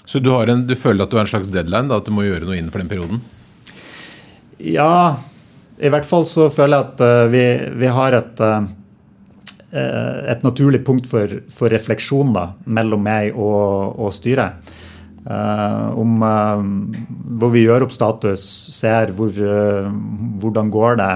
Så 0.07 0.21
du, 0.23 0.31
en, 0.37 0.67
du, 0.69 0.75
føler 0.79 1.07
at 1.07 1.13
du 1.13 1.17
har 1.17 1.25
en 1.25 1.31
slags 1.33 1.49
deadline, 1.51 1.89
da, 1.91 1.99
at 1.99 2.07
du 2.07 2.13
må 2.15 2.27
gjøre 2.27 2.47
noe 2.47 2.59
innenfor 2.59 2.85
den 2.85 2.91
perioden? 2.93 3.23
Ja, 4.61 5.17
i 5.81 5.91
hvert 5.93 6.09
fall 6.09 6.29
så 6.29 6.51
føler 6.53 6.77
jeg 6.77 6.91
at 6.91 7.05
uh, 7.05 7.23
vi, 7.33 7.45
vi, 7.81 7.89
har 7.93 8.17
et, 8.21 8.43
et 9.73 10.45
naturlig 10.45 10.83
punkt 10.85 11.09
for, 11.09 11.39
for 11.53 11.73
refleksjon 11.73 12.37
da, 12.37 12.51
mellom 12.69 13.01
meg 13.05 13.33
og, 13.33 13.97
og 13.97 14.13
styret. 14.15 14.61
om 15.99 16.21
hvor 17.41 17.51
vi 17.51 17.65
gjør 17.65 17.89
opp 17.89 17.93
status, 17.97 18.45
ser 18.77 19.11
hvor, 19.17 19.33
hvordan 20.41 20.71
går 20.71 21.01
det 21.01 21.15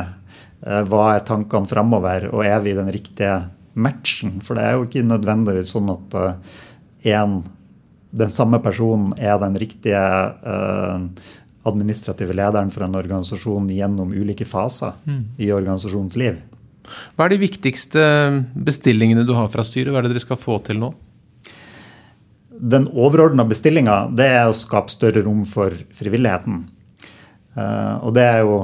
hva 0.61 1.05
er 1.15 1.25
tankene 1.25 1.69
framover, 1.69 2.29
og 2.35 2.45
er 2.45 2.61
vi 2.65 2.77
den 2.77 2.91
riktige 2.93 3.39
matchen? 3.81 4.39
For 4.45 4.59
det 4.59 4.67
er 4.67 4.77
jo 4.77 4.87
ikke 4.87 5.07
nødvendigvis 5.09 5.73
sånn 5.73 5.89
at 5.93 6.17
eh, 6.21 6.59
en, 7.17 7.41
den 8.11 8.33
samme 8.33 8.61
personen 8.61 9.15
er 9.17 9.39
den 9.41 9.57
riktige 9.61 10.01
uh, 10.01 11.01
administrative 11.65 12.35
lederen 12.37 12.73
for 12.75 12.85
en 12.85 12.99
organisasjon 12.99 13.71
gjennom 13.73 14.13
ulike 14.13 14.45
faser 14.49 14.97
mm. 15.07 15.23
i 15.41 15.53
organisasjonens 15.55 16.19
liv. 16.21 16.41
Hva 17.15 17.25
er 17.25 17.33
de 17.33 17.45
viktigste 17.45 18.03
bestillingene 18.53 19.25
du 19.25 19.33
har 19.39 19.49
fra 19.53 19.65
styret? 19.65 19.93
Hva 19.95 20.03
er 20.03 20.09
det 20.09 20.17
dere 20.17 20.25
skal 20.27 20.41
få 20.41 20.59
til 20.67 20.81
nå? 20.83 20.91
Den 22.61 22.91
overordna 22.91 23.47
bestillinga 23.49 24.03
er 24.21 24.51
å 24.51 24.57
skape 24.57 24.93
større 24.93 25.23
rom 25.25 25.47
for 25.49 25.73
frivilligheten. 25.97 26.65
Og 27.57 28.11
det 28.17 28.27
er 28.27 28.43
jo 28.43 28.59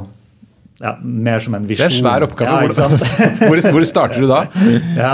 ja, 0.80 0.97
mer 1.02 1.40
som 1.40 1.56
en 1.56 1.66
visjon. 1.66 1.88
Det 1.88 1.95
er 1.95 1.97
en 1.97 2.04
svær 2.04 2.26
oppgave. 2.26 2.68
Ja, 2.68 2.88
hvor, 3.49 3.61
hvor, 3.73 3.85
starter 3.88 4.23
du 4.23 4.28
da? 4.30 4.45
ja, 4.99 5.12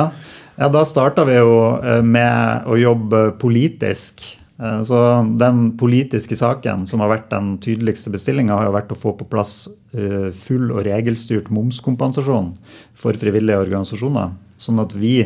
ja 0.59 0.71
da 0.73 0.85
starta 0.89 1.27
vi 1.29 1.39
jo 1.39 1.57
eh, 1.79 2.03
med 2.05 2.67
å 2.67 2.79
jobbe 2.81 3.25
politisk. 3.43 4.25
Eh, 4.59 4.81
så 4.89 5.01
Den 5.39 5.65
politiske 5.81 6.39
saken 6.39 6.87
som 6.91 7.05
har 7.05 7.13
vært 7.15 7.31
den 7.33 7.57
tydeligste 7.63 8.13
bestillinga, 8.15 8.59
har 8.59 8.71
jo 8.71 8.77
vært 8.77 8.95
å 8.95 8.99
få 8.99 9.15
på 9.19 9.29
plass 9.31 9.67
eh, 9.95 10.31
full 10.35 10.73
og 10.73 10.85
regelstyrt 10.89 11.53
momskompensasjon 11.55 12.55
for 12.99 13.19
frivillige 13.19 13.63
organisasjoner. 13.69 14.35
Sånn 14.61 14.83
at 14.83 14.97
vi 14.99 15.17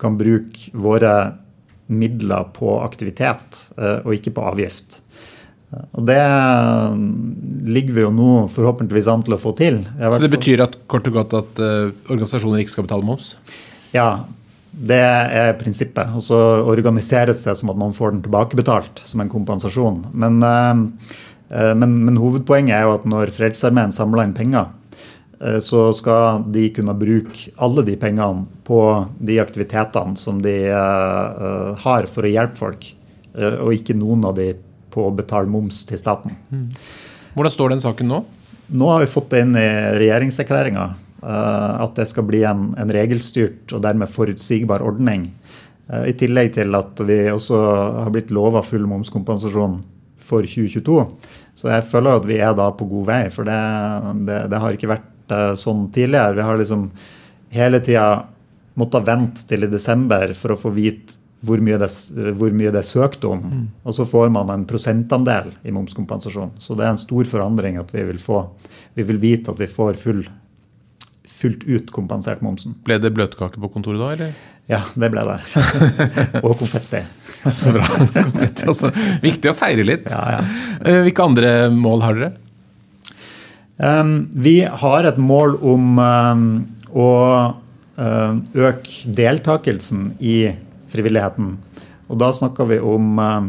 kan 0.00 0.16
bruke 0.20 0.72
våre 0.76 1.14
midler 1.90 2.46
på 2.54 2.76
aktivitet 2.84 3.58
og 3.76 4.12
ikke 4.14 4.30
på 4.36 4.44
avgift. 4.46 4.99
Og 5.70 6.02
Det 6.06 6.18
ligger 7.70 7.94
vi 7.94 8.02
jo 8.02 8.10
nå 8.14 8.30
forhåpentligvis 8.50 9.08
an 9.12 9.22
til 9.26 9.36
å 9.36 9.40
få 9.40 9.52
til. 9.58 9.82
Så 10.00 10.22
det 10.22 10.32
betyr 10.32 10.64
at, 10.66 10.76
kort 10.90 11.06
og 11.06 11.20
godt 11.20 11.36
at 11.38 11.62
uh, 11.62 11.92
organisasjoner 12.10 12.62
ikke 12.62 12.74
skal 12.74 12.86
betale 12.88 13.06
moms? 13.06 13.34
Ja, 13.94 14.24
det 14.70 14.98
er 14.98 15.54
prinsippet. 15.60 16.10
Og 16.16 16.24
så 16.26 16.38
organiseres 16.66 17.44
det 17.46 17.54
som 17.60 17.70
at 17.70 17.78
man 17.78 17.94
får 17.94 18.16
den 18.16 18.24
tilbakebetalt 18.26 19.02
som 19.06 19.22
en 19.22 19.30
kompensasjon. 19.30 20.08
Men, 20.10 20.42
uh, 20.42 21.70
men, 21.78 21.96
men 22.08 22.18
hovedpoenget 22.18 22.74
er 22.74 22.88
jo 22.88 22.96
at 22.96 23.06
når 23.10 23.34
Frelsesarmeen 23.36 23.94
samler 23.94 24.26
inn 24.26 24.34
penger, 24.34 24.72
uh, 25.38 25.60
så 25.62 25.84
skal 25.94 26.48
de 26.50 26.66
kunne 26.74 26.96
bruke 26.98 27.54
alle 27.62 27.86
de 27.86 27.94
pengene 28.00 28.48
på 28.66 28.80
de 29.22 29.38
aktivitetene 29.42 30.18
som 30.18 30.42
de 30.42 30.56
har 30.70 32.10
for 32.10 32.26
å 32.26 32.30
hjelpe 32.30 32.58
folk, 32.58 32.84
og 33.34 33.72
ikke 33.74 33.94
noen 33.94 34.24
av 34.26 34.34
de 34.38 34.48
på 34.92 35.06
å 35.06 35.14
betale 35.14 35.50
moms 35.50 35.82
til 35.88 36.00
staten. 36.00 36.36
Mm. 36.50 36.68
Hvordan 37.34 37.54
står 37.54 37.74
den 37.74 37.84
saken 37.84 38.10
nå? 38.10 38.24
Nå 38.70 38.90
har 38.90 39.02
vi 39.02 39.10
fått 39.10 39.30
det 39.32 39.44
inn 39.44 39.56
i 39.58 39.68
regjeringserklæringa 39.98 40.84
uh, 41.24 41.82
at 41.82 41.96
det 41.98 42.06
skal 42.10 42.26
bli 42.28 42.44
en, 42.46 42.70
en, 42.78 42.92
regelstyrt 42.94 43.74
og 43.74 43.82
dermed 43.86 44.10
forutsigbar 44.10 44.84
ordning. 44.86 45.28
Uh, 45.90 46.06
I 46.10 46.14
tillegg 46.18 46.52
til 46.58 46.74
at 46.78 47.02
vi 47.06 47.22
også 47.32 47.60
har 48.04 48.12
blitt 48.14 48.34
lova 48.34 48.62
full 48.66 48.86
momskompensasjon 48.90 49.80
for 50.20 50.46
2022. 50.46 50.98
Så 51.58 51.70
jeg 51.72 51.86
føler 51.90 52.20
at 52.20 52.28
vi 52.28 52.38
er 52.38 52.54
da 52.56 52.70
på 52.76 52.86
god 52.90 53.08
vei, 53.08 53.22
for 53.34 53.48
det, 53.48 53.62
det, 54.28 54.42
det 54.52 54.60
har 54.62 54.76
ikke 54.76 54.92
vært 54.92 55.34
uh, 55.34 55.54
sånn 55.58 55.88
tidligere. 55.94 56.38
Vi 56.38 56.46
har 56.46 56.60
liksom 56.60 56.86
hele 57.54 57.82
tida 57.82 58.06
måttet 58.78 59.08
vente 59.08 59.44
til 59.50 59.66
i 59.66 59.70
desember 59.70 60.30
for 60.38 60.54
å 60.54 60.60
få 60.60 60.72
vite 60.74 61.18
hvor 61.40 61.62
mye, 61.64 61.78
det, 61.80 61.88
hvor 62.36 62.52
mye 62.52 62.72
det 62.72 62.82
er 62.82 62.88
søkt 62.88 63.24
om. 63.24 63.40
Mm. 63.40 63.64
Og 63.88 63.96
så 63.96 64.04
får 64.08 64.28
man 64.32 64.50
en 64.52 64.66
prosentandel 64.68 65.54
i 65.64 65.72
momskompensasjon. 65.72 66.52
Så 66.60 66.76
det 66.76 66.84
er 66.84 66.92
en 66.92 67.00
stor 67.00 67.28
forandring 67.28 67.80
at 67.80 67.94
vi 67.94 68.04
vil 68.12 68.20
få 68.20 68.44
Vi 68.94 69.04
vil 69.06 69.20
vite 69.22 69.52
at 69.52 69.60
vi 69.60 69.68
får 69.70 69.94
full, 69.96 70.24
fullt 71.28 71.62
ut 71.64 71.90
kompensert 71.94 72.42
momsen. 72.42 72.74
Ble 72.84 72.98
det 73.00 73.12
bløtkake 73.14 73.60
på 73.62 73.70
kontoret 73.72 74.02
da, 74.02 74.08
eller? 74.16 74.32
Ja, 74.70 74.80
det 74.94 75.10
ble 75.14 75.24
det. 75.26 75.38
og 76.46 76.58
konfetti. 76.58 77.00
Så 77.60 77.72
bra. 77.74 77.86
konfetti, 77.86 78.66
altså. 78.66 78.90
Viktig 79.22 79.52
å 79.52 79.56
feire 79.56 79.86
litt. 79.86 80.10
Ja, 80.10 80.38
ja. 80.38 80.44
Eh, 80.84 81.00
hvilke 81.06 81.26
andre 81.30 81.52
mål 81.72 82.04
har 82.04 82.18
dere? 82.18 82.32
Um, 83.80 84.28
vi 84.36 84.58
har 84.82 85.06
et 85.08 85.16
mål 85.16 85.54
om 85.64 85.94
um, 85.96 86.48
å 86.92 87.12
uh, 87.96 88.32
øke 88.52 89.14
deltakelsen 89.16 90.10
i 90.20 90.50
frivilligheten. 90.90 91.54
Og 92.10 92.18
da 92.18 92.32
snakker 92.34 92.68
vi 92.70 92.80
om 92.82 93.18
eh, 93.22 93.40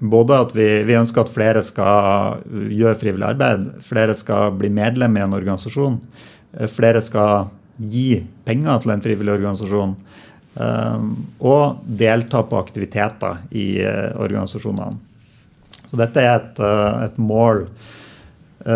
både 0.00 0.40
at 0.46 0.54
vi, 0.56 0.68
vi, 0.88 0.96
ønsker 0.96 1.24
at 1.24 1.32
flere 1.32 1.62
skal 1.64 2.40
gjøre 2.48 2.98
frivillig 3.00 3.28
arbeid, 3.34 3.68
flere 3.84 4.16
skal 4.16 4.54
bli 4.56 4.72
medlem 4.72 5.18
i 5.18 5.24
en 5.26 5.36
organisasjon, 5.36 6.00
eh, 6.56 6.70
flere 6.70 7.04
skal 7.04 7.50
gi 7.80 8.22
penger 8.48 8.80
til 8.80 8.94
en 8.94 9.04
frivillig 9.04 9.36
organisasjon, 9.36 9.94
eh, 10.64 11.06
og 11.44 11.84
delta 11.84 12.42
på 12.48 12.60
aktiviteter 12.60 13.44
i 13.52 13.70
organisasjonene. 13.84 15.06
Så 15.90 15.98
dette 15.98 16.22
er 16.22 16.36
et, 16.36 16.60
et 17.08 17.16
mål 17.18 17.64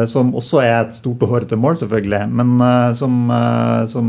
som 0.08 0.30
også 0.34 0.62
er 0.64 0.78
et 0.80 0.96
stort 0.96 1.20
og 1.22 1.30
hårete 1.30 1.58
mål, 1.60 1.76
selvfølgelig, 1.78 2.22
men 2.32 2.62
som, 2.96 3.28
som 3.90 4.08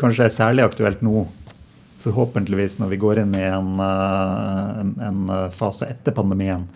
kanskje 0.00 0.24
er 0.24 0.32
særlig 0.32 0.64
aktuelt 0.64 1.04
nå 1.04 1.26
forhåpentligvis 2.02 2.78
når 2.82 2.92
vi 2.92 3.00
går 3.02 3.22
inn 3.22 3.36
i 3.38 3.44
en, 3.48 3.72
eh, 3.82 4.80
en, 4.82 4.92
en 5.08 5.22
eh, 5.36 5.48
fase 5.54 5.88
etter 5.90 6.14
pandemien. 6.16 6.66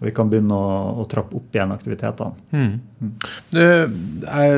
Og 0.00 0.08
vi 0.08 0.14
kan 0.14 0.30
begynne 0.30 0.56
å, 0.56 1.00
å 1.00 1.04
trappe 1.10 1.38
opp 1.38 1.54
igjen 1.54 1.72
aktivitetene. 1.74 2.34
Mm. 2.52 2.72
Mm. 3.00 3.12
Er, 4.28 4.56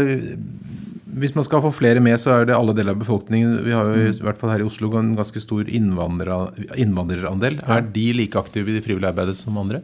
hvis 1.16 1.34
man 1.36 1.46
skal 1.46 1.62
få 1.64 1.70
flere 1.72 2.00
med, 2.04 2.18
så 2.20 2.34
er 2.34 2.48
det 2.48 2.56
alle 2.56 2.74
deler 2.76 2.96
av 2.96 3.02
befolkningen. 3.02 3.58
Vi 3.64 3.74
har 3.76 3.88
jo 3.88 4.08
i 4.08 4.24
hvert 4.26 4.40
fall 4.40 4.52
her 4.52 4.64
i 4.64 4.66
Oslo 4.68 4.90
en 4.98 5.14
ganske 5.16 5.40
stor 5.40 5.68
innvandrerandel. 5.68 7.60
Er 7.62 7.84
de 7.94 8.06
like 8.16 8.40
aktive 8.40 8.72
i 8.72 8.76
det 8.76 8.84
frivillige 8.84 9.12
arbeidet 9.14 9.36
som 9.38 9.60
andre? 9.60 9.82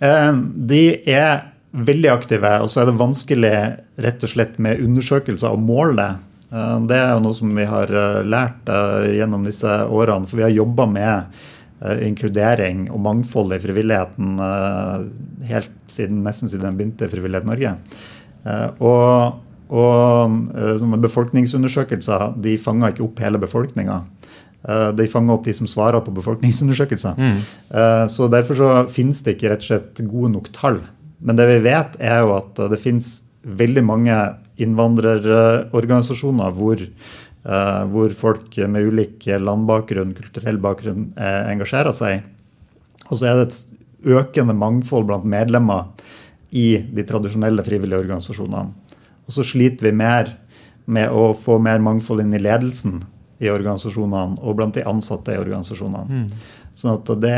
Eh, 0.00 0.32
de 0.72 0.82
er 1.08 1.52
veldig 1.76 2.10
aktive, 2.12 2.52
og 2.64 2.70
så 2.72 2.82
er 2.82 2.90
det 2.90 3.00
vanskelig 3.00 3.56
rett 4.04 4.24
og 4.24 4.32
slett 4.32 4.60
med 4.62 4.80
undersøkelser 4.84 5.52
å 5.52 5.60
måle 5.60 5.96
det. 6.00 6.10
Eh, 6.52 6.78
det 6.86 6.98
er 6.98 7.14
jo 7.14 7.22
noe 7.24 7.36
som 7.36 7.52
vi 7.56 7.66
har 7.66 7.90
eh, 7.90 8.22
lært 8.26 8.70
eh, 8.70 9.12
gjennom 9.18 9.46
disse 9.46 9.70
årene. 9.86 10.28
For 10.28 10.40
vi 10.40 10.46
har 10.46 10.54
jobba 10.54 10.88
med 10.90 11.44
inkludering 11.76 12.86
og 12.88 13.02
mangfold 13.04 13.52
i 13.52 13.58
frivilligheten 13.60 14.38
helt 15.44 15.74
siden, 15.92 16.22
nesten 16.24 16.48
siden 16.48 16.64
den 16.64 16.78
begynte 16.78 17.04
i 17.04 17.10
Frivillighet 17.12 17.44
Norge. 17.44 17.74
Og, 18.80 19.36
og 19.68 20.96
befolkningsundersøkelser 21.04 22.32
de 22.40 22.54
fanger 22.56 22.94
ikke 22.94 23.04
opp 23.04 23.20
hele 23.20 23.42
befolkninga. 23.44 23.98
De 24.96 25.08
fanger 25.12 25.36
opp 25.36 25.44
de 25.44 25.52
som 25.60 25.68
svarer 25.68 26.00
på 26.00 26.16
befolkningsundersøkelser. 26.16 27.20
Mm. 27.20 27.44
Så 28.08 28.30
Derfor 28.32 28.56
så 28.56 28.72
finnes 28.88 29.20
det 29.20 29.36
ikke 29.36 29.52
rett 29.52 29.66
og 29.66 29.68
slett 29.68 30.04
gode 30.08 30.32
nok 30.32 30.48
tall. 30.56 30.80
Men 31.20 31.36
det 31.36 31.50
vi 31.52 31.60
vet, 31.68 32.00
er 32.00 32.24
jo 32.24 32.38
at 32.38 32.64
det 32.72 32.80
finnes 32.80 33.18
veldig 33.46 33.84
mange 33.86 34.16
innvandrerorganisasjoner 34.62 36.54
hvor, 36.56 36.82
uh, 37.46 37.82
hvor 37.92 38.14
folk 38.16 38.56
med 38.66 38.90
ulik 38.90 39.26
landbakgrunn, 39.26 40.14
kulturell 40.16 40.58
bakgrunn, 40.62 41.10
eh, 41.16 41.42
engasjerer 41.52 41.94
seg. 41.94 42.24
Og 43.10 43.18
så 43.18 43.30
er 43.30 43.38
det 43.38 43.46
et 43.50 43.58
økende 44.16 44.54
mangfold 44.56 45.06
blant 45.08 45.26
medlemmer 45.28 45.92
i 46.56 46.78
de 46.78 47.04
tradisjonelle 47.06 47.64
frivillige 47.66 48.00
organisasjonene. 48.04 48.72
Og 49.26 49.34
så 49.34 49.44
sliter 49.46 49.88
vi 49.88 49.92
mer 49.98 50.32
med 50.86 51.10
å 51.10 51.32
få 51.36 51.58
mer 51.62 51.82
mangfold 51.82 52.22
inn 52.22 52.34
i 52.34 52.42
ledelsen 52.42 53.00
i 53.42 53.50
organisasjonene 53.52 54.40
og 54.40 54.56
blant 54.58 54.78
de 54.78 54.86
ansatte 54.86 55.34
i 55.34 55.40
organisasjonene. 55.40 56.06
Mm. 56.06 56.28
Sånn 56.76 56.94
at 56.94 57.10
det, 57.20 57.36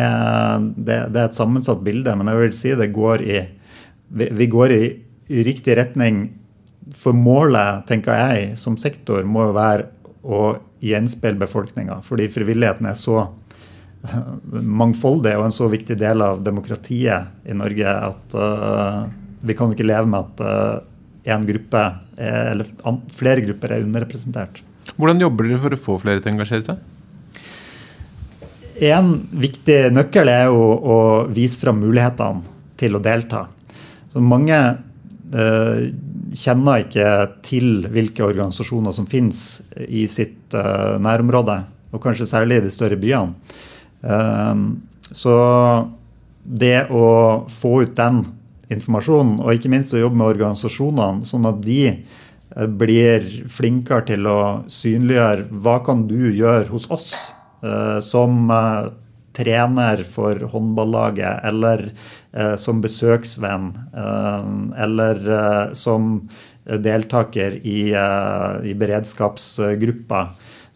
det, 0.76 0.98
det, 1.14 1.20
er 1.20 1.24
et 1.24 1.38
sammensatt 1.38 1.80
bilde, 1.84 2.14
men 2.18 2.30
jeg 2.30 2.42
vil 2.42 2.56
si 2.58 2.74
det 2.78 2.90
går 2.94 3.24
i 3.24 3.38
vi, 4.08 4.28
vi 4.32 4.46
går 4.48 4.72
i, 4.72 4.84
i 5.28 5.44
riktig 5.46 5.76
retning 5.76 6.28
for 6.96 7.16
målet, 7.16 7.84
tenker 7.88 8.16
jeg, 8.16 8.54
som 8.56 8.78
sektor 8.80 9.26
må 9.28 9.48
jo 9.48 9.56
være 9.56 9.90
å 10.24 10.42
gjenspeile 10.84 11.40
befolkninga. 11.40 12.00
Fordi 12.06 12.28
frivilligheten 12.32 12.88
er 12.88 12.96
så 12.98 13.26
mangfoldig 14.52 15.34
og 15.36 15.48
en 15.48 15.54
så 15.54 15.66
viktig 15.70 15.96
del 15.98 16.22
av 16.22 16.42
demokratiet 16.44 17.48
i 17.48 17.56
Norge 17.56 17.92
at 17.92 18.36
uh, 18.38 19.08
vi 19.42 19.56
kan 19.58 19.72
ikke 19.74 19.86
leve 19.86 20.06
med 20.10 20.20
at 20.22 20.44
uh, 21.26 21.40
gruppe 21.48 21.82
er, 22.16 22.52
eller 22.54 22.70
flere 23.14 23.42
grupper 23.44 23.74
er 23.74 23.84
underrepresentert. 23.84 24.62
Hvordan 24.96 25.20
jobber 25.20 25.48
dere 25.48 25.60
for 25.60 25.74
å 25.74 25.80
få 25.82 25.98
flere 26.00 26.22
til 26.22 26.32
å 26.32 26.36
engasjere 26.36 26.64
seg? 26.70 26.78
En 28.88 29.10
viktig 29.34 29.90
nøkkel 29.90 30.30
er 30.30 30.46
jo 30.48 30.62
å 30.78 30.98
vise 31.34 31.58
fram 31.60 31.80
mulighetene 31.82 32.46
til 32.78 32.94
å 32.94 33.02
delta. 33.02 33.48
Så 34.12 34.22
mange 34.22 34.54
eh, 34.54 34.76
kjenner 35.28 36.84
ikke 36.84 37.08
til 37.44 37.88
hvilke 37.92 38.24
organisasjoner 38.26 38.94
som 38.96 39.08
finnes 39.08 39.62
i 39.88 40.06
sitt 40.10 40.54
eh, 40.56 40.96
nærområde, 41.02 41.58
og 41.92 42.02
kanskje 42.02 42.28
særlig 42.28 42.60
i 42.60 42.66
de 42.66 42.72
større 42.72 42.98
byene. 43.00 43.34
Eh, 44.02 44.64
så 45.08 45.36
det 46.44 46.88
å 46.92 47.08
få 47.50 47.82
ut 47.84 47.96
den 47.96 48.22
informasjonen, 48.72 49.38
og 49.42 49.54
ikke 49.56 49.72
minst 49.72 49.94
å 49.96 50.02
jobbe 50.02 50.20
med 50.20 50.30
organisasjonene, 50.34 51.28
sånn 51.28 51.48
at 51.48 51.60
de 51.64 51.82
eh, 51.88 52.68
blir 52.68 53.26
flinkere 53.52 54.08
til 54.12 54.28
å 54.28 54.38
synliggjøre 54.70 55.48
hva 55.64 55.78
kan 55.86 56.06
du 56.10 56.28
gjøre 56.28 56.68
hos 56.72 56.88
oss 56.92 57.10
eh, 57.64 57.98
som 58.04 58.48
eh, 58.52 58.88
trener 59.38 60.02
for 60.06 60.40
håndballaget, 60.52 61.44
eller 61.46 61.84
eh, 62.32 62.54
som 62.58 62.82
besøksvenn, 62.82 63.70
eh, 63.94 64.48
eller 64.84 65.28
eh, 65.38 65.64
som 65.78 66.28
deltaker 66.68 67.54
i, 67.64 67.94
i 68.68 68.72
beredskapsgruppa 68.76 70.18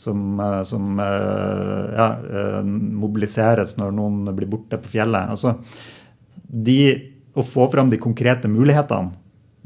som, 0.01 0.41
som 0.65 1.03
ja, 1.03 2.07
mobiliseres 2.73 3.75
når 3.77 3.93
noen 3.99 4.31
blir 4.33 4.49
borte 4.49 4.79
på 4.81 4.89
fjellet. 4.95 5.29
Altså, 5.35 5.53
de, 6.49 6.79
å 7.37 7.45
få 7.45 7.69
fram 7.75 7.93
de 7.93 8.01
konkrete 8.01 8.49
mulighetene, 8.49 9.13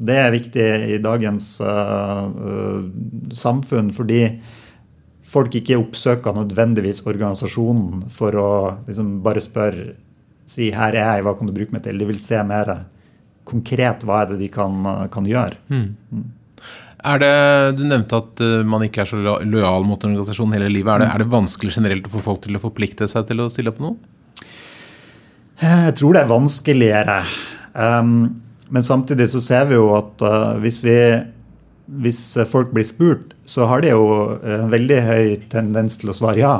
det 0.03 0.19
er 0.19 0.35
viktig 0.35 0.67
i 0.97 0.99
dagens 0.99 1.47
samfunn. 3.39 3.95
fordi 3.95 4.21
folk 5.27 5.57
ikke 5.59 5.79
oppsøker 5.79 6.35
nødvendigvis 6.37 7.03
organisasjonen 7.07 8.05
for 8.11 8.37
å 8.39 8.51
liksom 8.87 9.17
bare 9.25 9.43
spørre 9.43 9.95
si 10.47 10.71
'her 10.71 10.95
er 10.95 11.17
jeg, 11.17 11.23
hva 11.25 11.35
kan 11.37 11.47
du 11.47 11.53
bruke 11.53 11.73
meg 11.75 11.83
til'? 11.83 11.99
De 11.99 12.07
vil 12.07 12.19
se 12.19 12.39
mer 12.43 12.85
konkret 13.47 14.03
hva 14.07 14.21
er 14.23 14.31
det 14.31 14.39
de 14.39 14.49
kan, 14.51 14.83
kan 15.11 15.27
gjøre. 15.27 15.59
Mm. 15.69 15.95
Mm. 16.11 16.25
Det, 16.97 17.77
Du 17.77 17.83
nevnte 17.87 18.17
at 18.17 18.41
uh, 18.41 18.63
man 18.67 18.83
ikke 18.83 19.03
er 19.03 19.09
så 19.11 19.19
lojal 19.19 19.85
mot 19.87 20.01
en 20.03 20.15
organisasjon 20.15 20.55
hele 20.55 20.71
livet. 20.71 20.91
Er 20.93 20.99
det, 20.99 21.09
er 21.13 21.23
det, 21.23 21.31
vanskelig 21.31 21.75
generelt 21.77 22.07
å 22.07 22.15
få 22.17 22.23
folk 22.23 22.41
til 22.43 22.57
å 22.57 22.63
forplikte 22.63 23.07
seg 23.07 23.27
til 23.29 23.43
å 23.43 23.49
stille 23.51 23.71
på 23.71 23.85
noe? 23.85 23.95
Jeg 25.61 25.95
tror 25.97 26.13
det 26.13 26.23
er 26.23 26.31
vanskeligere. 26.31 27.21
Um, 27.73 28.41
men 28.69 28.83
samtidig 28.83 29.29
så 29.31 29.41
ser 29.41 29.69
vi 29.69 29.77
jo 29.77 29.91
at 29.95 30.25
uh, 30.25 30.57
hvis 30.61 30.81
vi 30.83 30.97
hvis 31.87 32.21
folk 32.49 32.73
blir 32.75 32.85
spurt, 32.87 33.33
så 33.47 33.67
har 33.69 33.81
de 33.83 33.93
jo 33.93 34.07
en 34.43 34.71
veldig 34.71 35.01
høy 35.07 35.35
tendens 35.51 35.95
til 36.01 36.11
å 36.11 36.17
svare 36.17 36.41
ja. 36.41 36.55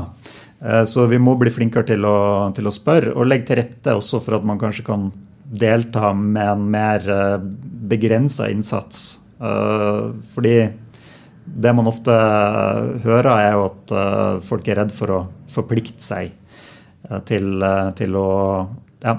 Eh, 0.59 0.83
så 0.85 1.05
vi 1.05 1.19
må 1.21 1.35
bli 1.37 1.51
flinkere 1.53 1.85
til 1.91 2.05
å, 2.07 2.17
til 2.57 2.67
å 2.67 2.73
spørre, 2.73 3.13
og 3.13 3.29
legge 3.29 3.51
til 3.51 3.61
rette 3.61 3.95
også 3.97 4.21
for 4.23 4.39
at 4.39 4.47
man 4.47 4.59
kanskje 4.61 4.87
kan 4.87 5.07
delta 5.47 6.11
med 6.17 6.49
en 6.55 6.65
mer 6.71 7.05
eh, 7.13 7.37
begrensa 7.91 8.49
innsats. 8.51 9.19
Eh, 9.37 10.03
fordi 10.33 10.57
det 11.47 11.71
man 11.77 11.87
ofte 11.87 12.11
hører, 13.05 13.31
er 13.37 13.53
jo 13.55 13.61
at 13.69 13.91
folk 14.43 14.65
er 14.67 14.81
redd 14.81 14.91
for 14.91 15.13
å 15.15 15.19
forplikte 15.47 16.03
seg 16.03 16.33
til, 17.23 17.63
til 17.95 18.17
å 18.19 18.31
ja, 18.99 19.13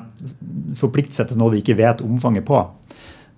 forplikte 0.77 1.17
seg 1.17 1.31
til 1.31 1.41
noe 1.41 1.55
de 1.55 1.63
ikke 1.63 1.79
vet 1.79 2.03
omfanget 2.05 2.45
på. 2.45 2.61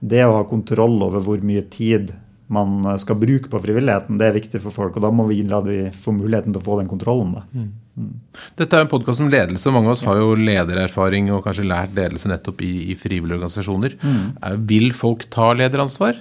Det 0.02 0.24
å 0.26 0.34
ha 0.40 0.42
kontroll 0.50 0.98
over 1.06 1.22
hvor 1.22 1.46
mye 1.46 1.62
tid 1.70 2.10
man 2.50 2.98
skal 2.98 3.18
bruke 3.18 3.50
på 3.50 3.60
frivilligheten, 3.62 4.18
det 4.18 4.26
er 4.26 4.34
viktig 4.34 4.60
for 4.64 4.74
folk. 4.74 4.96
Og 4.98 5.04
da 5.04 5.12
må 5.14 5.28
vi 5.28 5.42
la 5.46 5.60
de 5.62 5.84
få 5.94 6.14
muligheten 6.16 6.54
til 6.54 6.58
å 6.58 6.66
få 6.66 6.80
den 6.80 6.90
kontrollen. 6.90 7.36
Da. 7.36 7.44
Mm. 7.54 7.68
Mm. 8.00 8.10
Dette 8.58 8.76
er 8.76 8.86
en 8.86 8.90
podkast 8.90 9.22
om 9.22 9.30
ledelse. 9.30 9.70
Mange 9.74 9.90
av 9.90 9.94
oss 9.94 10.04
har 10.06 10.18
jo 10.18 10.34
ledererfaring 10.38 11.30
og 11.34 11.44
kanskje 11.46 11.68
lært 11.70 11.94
ledelse 11.94 12.30
nettopp 12.30 12.64
i, 12.66 12.72
i 12.90 12.98
frivillige 12.98 13.38
organisasjoner. 13.38 13.96
Mm. 14.02 14.26
Eh, 14.34 14.58
vil 14.72 14.90
folk 14.96 15.28
ta 15.30 15.52
lederansvar? 15.54 16.18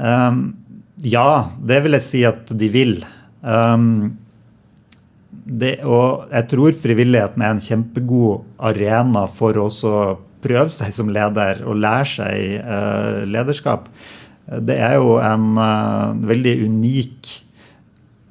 Um, 0.00 0.42
ja, 1.00 1.50
det 1.64 1.80
vil 1.84 1.96
jeg 1.96 2.06
si 2.06 2.24
at 2.28 2.52
de 2.52 2.72
vil. 2.72 2.98
Um, 3.40 4.18
det, 5.30 5.78
og 5.88 6.28
jeg 6.30 6.52
tror 6.52 6.76
frivilligheten 6.84 7.42
er 7.42 7.54
en 7.54 7.62
kjempegod 7.64 8.44
arena 8.70 9.24
for 9.30 9.56
å 9.56 9.70
prøve 10.42 10.70
seg 10.72 10.94
som 10.96 11.12
leder 11.12 11.62
og 11.68 11.78
lære 11.80 12.08
seg 12.14 12.56
uh, 12.64 13.20
lederskap. 13.28 13.88
Det 14.50 14.76
er 14.82 14.96
jo 14.98 15.18
en 15.22 15.52
uh, 15.60 16.16
veldig 16.26 16.54
unik 16.66 17.30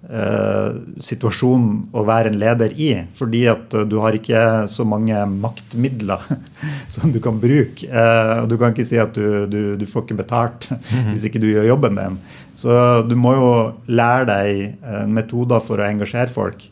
uh, 0.09 0.79
situasjon 1.03 1.67
å 1.95 2.03
være 2.07 2.33
en 2.33 2.39
leder 2.41 2.73
i. 2.75 2.89
Fordi 3.15 3.45
at 3.51 3.77
du 3.89 3.99
har 4.03 4.17
ikke 4.17 4.41
så 4.71 4.85
mange 4.87 5.21
maktmidler 5.31 6.25
som 6.95 7.13
du 7.13 7.21
kan 7.23 7.39
bruke. 7.41 7.87
Og 7.87 8.49
du 8.51 8.57
kan 8.59 8.75
ikke 8.75 8.89
si 8.89 8.99
at 9.01 9.15
du, 9.15 9.45
du, 9.51 9.61
du 9.79 9.87
får 9.87 10.07
ikke 10.07 10.21
betalt 10.23 10.69
mhm. 10.73 11.13
hvis 11.13 11.29
ikke 11.29 11.41
du 11.43 11.49
gjør 11.51 11.71
jobben 11.75 12.01
din. 12.01 12.19
Så 12.59 12.73
du 13.07 13.15
må 13.15 13.37
jo 13.37 13.51
lære 13.87 14.27
deg 14.27 15.07
metoder 15.07 15.63
for 15.63 15.79
å 15.79 15.87
engasjere 15.87 16.27
folk. 16.33 16.65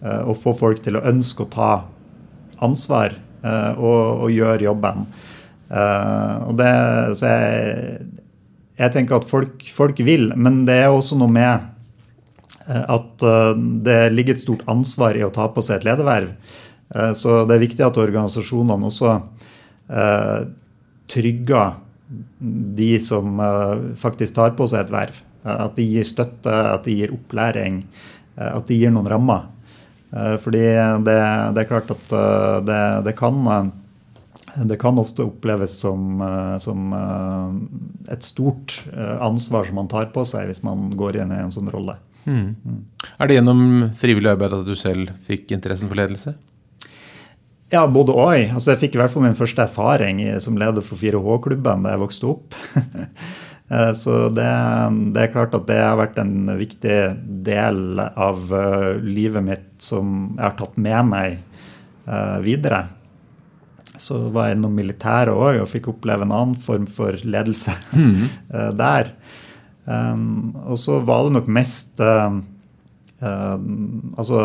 og 0.00 0.36
få 0.36 0.52
folk 0.56 0.82
til 0.84 0.96
å 0.96 1.04
ønske 1.08 1.44
å 1.44 1.48
ta 1.52 1.72
ansvar 2.60 3.16
Eh, 3.16 3.29
og, 3.42 4.24
og 4.26 4.32
gjøre 4.34 4.66
jobben. 4.66 5.04
Eh, 5.70 6.36
og 6.48 6.56
det, 6.58 6.70
så 7.18 7.30
jeg, 7.30 8.06
jeg 8.80 8.94
tenker 8.94 9.20
at 9.20 9.28
folk, 9.28 9.62
folk, 9.70 10.00
vil, 10.02 10.32
men 10.34 10.64
det 10.66 10.80
er 10.82 10.90
også 10.90 11.18
noe 11.20 11.30
med 11.30 11.68
eh, 12.66 12.82
at 12.82 13.26
det 13.86 14.00
ligger 14.14 14.36
et 14.36 14.42
stort 14.42 14.66
ansvar 14.70 15.18
i 15.18 15.24
å 15.26 15.32
ta 15.34 15.46
på 15.52 15.64
seg 15.64 15.80
et 15.80 15.90
lederverv. 15.92 16.34
Så 17.14 17.44
det 17.46 17.54
er 17.54 17.62
viktig 17.62 17.84
at 17.86 17.98
organisasjonene 18.02 18.88
også 18.88 19.12
trygger 21.06 21.76
de 22.82 22.88
som 22.98 23.38
faktisk 23.94 24.34
tar 24.34 24.56
på 24.58 24.66
seg 24.66 24.82
et 24.82 24.90
verv. 24.90 25.20
At 25.46 25.78
de 25.78 25.84
gir 25.86 26.08
støtte, 26.08 26.50
at 26.50 26.88
de 26.88 26.96
gir 26.98 27.14
opplæring, 27.14 27.76
at 28.34 28.66
de 28.66 28.80
gir 28.80 28.90
noen 28.90 29.06
rammer. 29.12 29.46
Eh, 30.12 30.36
fordi 30.42 30.64
det, 31.06 31.18
det, 31.54 31.62
er 31.62 31.68
klart 31.68 31.90
at 31.94 32.12
eh, 32.12 32.58
det, 32.66 32.80
det, 33.06 33.14
kan 33.18 33.40
eh, 33.46 33.70
det 34.66 34.78
kan 34.82 34.98
ofte 34.98 35.26
oppleves 35.28 35.78
som, 35.82 36.22
som, 36.58 36.92
et 38.10 38.26
stort 38.26 38.80
ansvar 39.22 39.68
som 39.68 39.78
man 39.78 39.90
tar 39.90 40.10
på 40.14 40.24
seg 40.26 40.50
hvis 40.50 40.64
man 40.66 40.88
går 40.98 41.20
inn 41.22 41.34
i 41.34 41.42
en 41.44 41.54
sånn 41.54 41.70
rolle. 41.70 41.96
Mm. 42.26 42.56
Mm. 42.58 42.80
Er 43.16 43.30
det 43.30 43.36
gjennom 43.38 43.60
frivillig 43.96 44.32
arbeid 44.34 44.56
at 44.58 44.66
du 44.66 44.74
selv 44.76 45.12
fikk 45.24 45.54
interessen 45.54 45.88
for 45.88 46.00
ledelse? 46.00 46.34
Ja, 47.70 47.84
både 47.86 48.10
og. 48.10 48.34
Altså, 48.34 48.72
jeg 48.72 48.80
fikk 48.80 48.96
i 48.96 49.00
hvert 49.00 49.12
fall 49.14 49.22
min 49.22 49.38
første 49.38 49.62
erfaring 49.62 50.18
som 50.42 50.58
leder 50.58 50.82
for 50.82 50.98
4H-klubben 50.98 51.86
da 51.86 51.94
jeg 51.94 52.02
vokste 52.02 52.32
opp. 52.32 52.58
Eh, 53.70 53.92
så 53.92 54.28
det, 54.28 54.48
det, 55.14 55.22
er 55.22 55.32
klart 55.32 55.54
at 55.54 55.66
det 55.68 55.78
har 55.78 55.98
vært 56.00 56.18
en 56.22 56.50
viktig 56.58 56.96
del 57.46 58.00
av 58.00 58.50
eh, 58.56 58.96
livet 59.04 59.46
mitt 59.46 59.68
som 59.82 60.34
jeg 60.34 60.44
har 60.44 60.56
tatt 60.58 60.80
med 60.80 61.10
meg 61.12 61.36
eh, 61.38 62.38
videre. 62.44 62.82
Så 64.00 64.18
var 64.34 64.48
jeg 64.48 64.58
innom 64.58 64.74
militæret 64.74 65.34
òg 65.34 65.60
og 65.62 65.70
fikk 65.70 65.92
oppleve 65.92 66.26
en 66.26 66.34
annen 66.34 66.58
form 66.58 66.86
for 66.90 67.14
ledelse 67.20 67.74
mm. 67.92 68.22
der. 68.78 69.12
Og 69.90 70.78
så 70.80 71.00
var 71.04 71.26
det 71.26 71.34
nok 71.34 71.48
mest 71.52 72.00
altså 73.20 74.38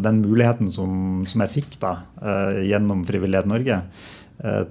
den 0.00 0.22
muligheten 0.22 0.70
som, 0.72 1.26
som 1.28 1.42
jeg 1.44 1.52
fikk 1.58 1.76
da, 1.82 1.92
gjennom 2.64 3.02
Frivillighet 3.08 3.50
Norge 3.50 3.80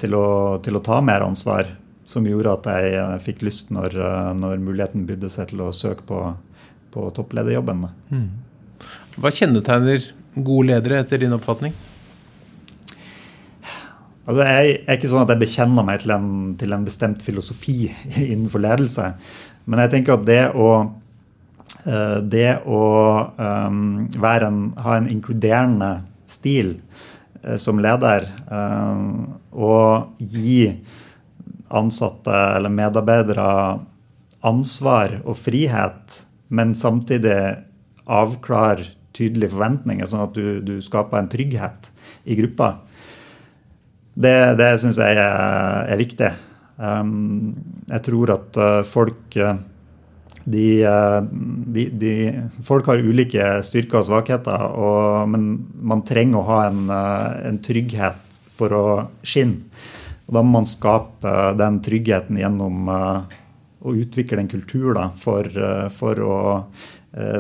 til 0.02 0.16
å, 0.18 0.26
til 0.66 0.80
å 0.80 0.84
ta 0.88 1.02
mer 1.06 1.28
ansvar 1.28 1.70
som 2.10 2.26
gjorde 2.26 2.56
at 2.58 2.70
jeg 2.72 2.96
eh, 2.98 3.18
fikk 3.22 3.44
lyst 3.46 3.74
når, 3.74 3.98
eh, 4.02 4.30
når 4.38 4.62
muligheten 4.64 5.06
bydde 5.10 5.30
seg 5.32 5.52
til 5.52 5.62
å 5.66 5.74
søke 5.76 6.06
på, 6.10 6.22
på 6.94 7.10
topplederjobben. 7.16 7.86
Mm. 8.10 8.30
Hva 9.20 9.32
kjennetegner 9.36 10.10
gode 10.34 10.72
ledere, 10.72 11.04
etter 11.04 11.22
din 11.22 11.36
oppfatning? 11.36 11.76
Altså, 14.30 14.46
jeg 14.46 14.74
er 14.86 14.98
ikke 14.98 15.10
sånn 15.10 15.24
at 15.24 15.34
jeg 15.34 15.42
bekjenner 15.42 15.86
meg 15.86 16.02
til 16.04 16.14
en, 16.14 16.32
til 16.58 16.74
en 16.74 16.86
bestemt 16.86 17.22
filosofi 17.26 17.78
innenfor 18.32 18.64
ledelse. 18.66 19.12
Men 19.70 19.84
jeg 19.86 19.94
tenker 19.94 20.18
at 20.18 20.26
det 20.26 20.44
å, 20.58 20.70
eh, 21.84 22.18
det 22.26 22.50
å 22.66 22.84
en, 23.38 24.64
ha 24.82 24.98
en 24.98 25.12
inkluderende 25.12 26.00
stil 26.30 26.80
som 27.58 27.78
leder 27.80 28.26
og 29.56 30.18
gi 30.20 30.74
ansatte 31.70 32.34
eller 32.56 32.74
medarbeidere 32.74 33.50
ansvar 34.46 35.20
og 35.26 35.38
frihet, 35.38 36.22
men 36.50 36.74
samtidig 36.78 37.38
avklare 38.10 38.94
tydelige 39.14 39.54
forventninger, 39.54 40.08
sånn 40.08 40.24
at 40.24 40.38
du, 40.38 40.60
du 40.64 40.78
skaper 40.84 41.20
en 41.20 41.32
trygghet 41.32 41.90
i 42.30 42.38
gruppa. 42.40 42.78
Det, 44.20 44.38
det 44.60 44.70
syns 44.82 45.00
jeg 45.00 45.20
er, 45.20 45.90
er 45.92 46.00
viktig. 46.00 46.32
Um, 46.80 47.52
jeg 47.90 48.06
tror 48.08 48.32
at 48.38 48.60
uh, 48.60 48.80
folk 48.88 49.36
uh, 49.44 49.58
de, 50.50 50.68
de, 51.76 51.84
de, 52.00 52.14
Folk 52.64 52.88
har 52.88 53.04
ulike 53.04 53.44
styrker 53.68 54.00
og 54.00 54.08
svakheter, 54.08 54.64
og, 54.80 55.28
men 55.30 55.50
man 55.76 56.06
trenger 56.08 56.40
å 56.40 56.48
ha 56.48 56.60
en, 56.70 56.86
en, 56.90 57.60
trygghet 57.64 58.40
for 58.56 58.76
å 58.76 58.86
skinne. 59.22 59.68
Og 60.30 60.36
da 60.38 60.44
må 60.46 60.60
man 60.60 60.70
skape 60.70 61.34
den 61.58 61.80
tryggheten 61.86 62.38
gjennom 62.38 62.86
å 62.90 63.94
utvikle 63.96 64.44
en 64.44 64.52
kultur 64.52 64.94
da, 64.94 65.08
for, 65.18 65.50
for 65.96 66.22
å 66.22 66.36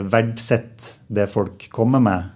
verdsette 0.09 1.05
det 1.13 1.27
folk 1.29 1.67
kommer 1.69 2.01
med, 2.01 2.31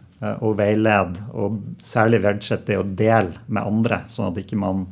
og 0.46 0.60
veilede. 0.60 1.26
Og 1.34 1.58
særlig 1.82 2.22
verdsette 2.22 2.70
det 2.70 2.78
å 2.78 2.86
dele 2.86 3.42
med 3.48 3.66
andre, 3.66 4.04
sånn 4.06 4.30
at 4.30 4.38
ikke 4.44 4.60
man 4.62 4.86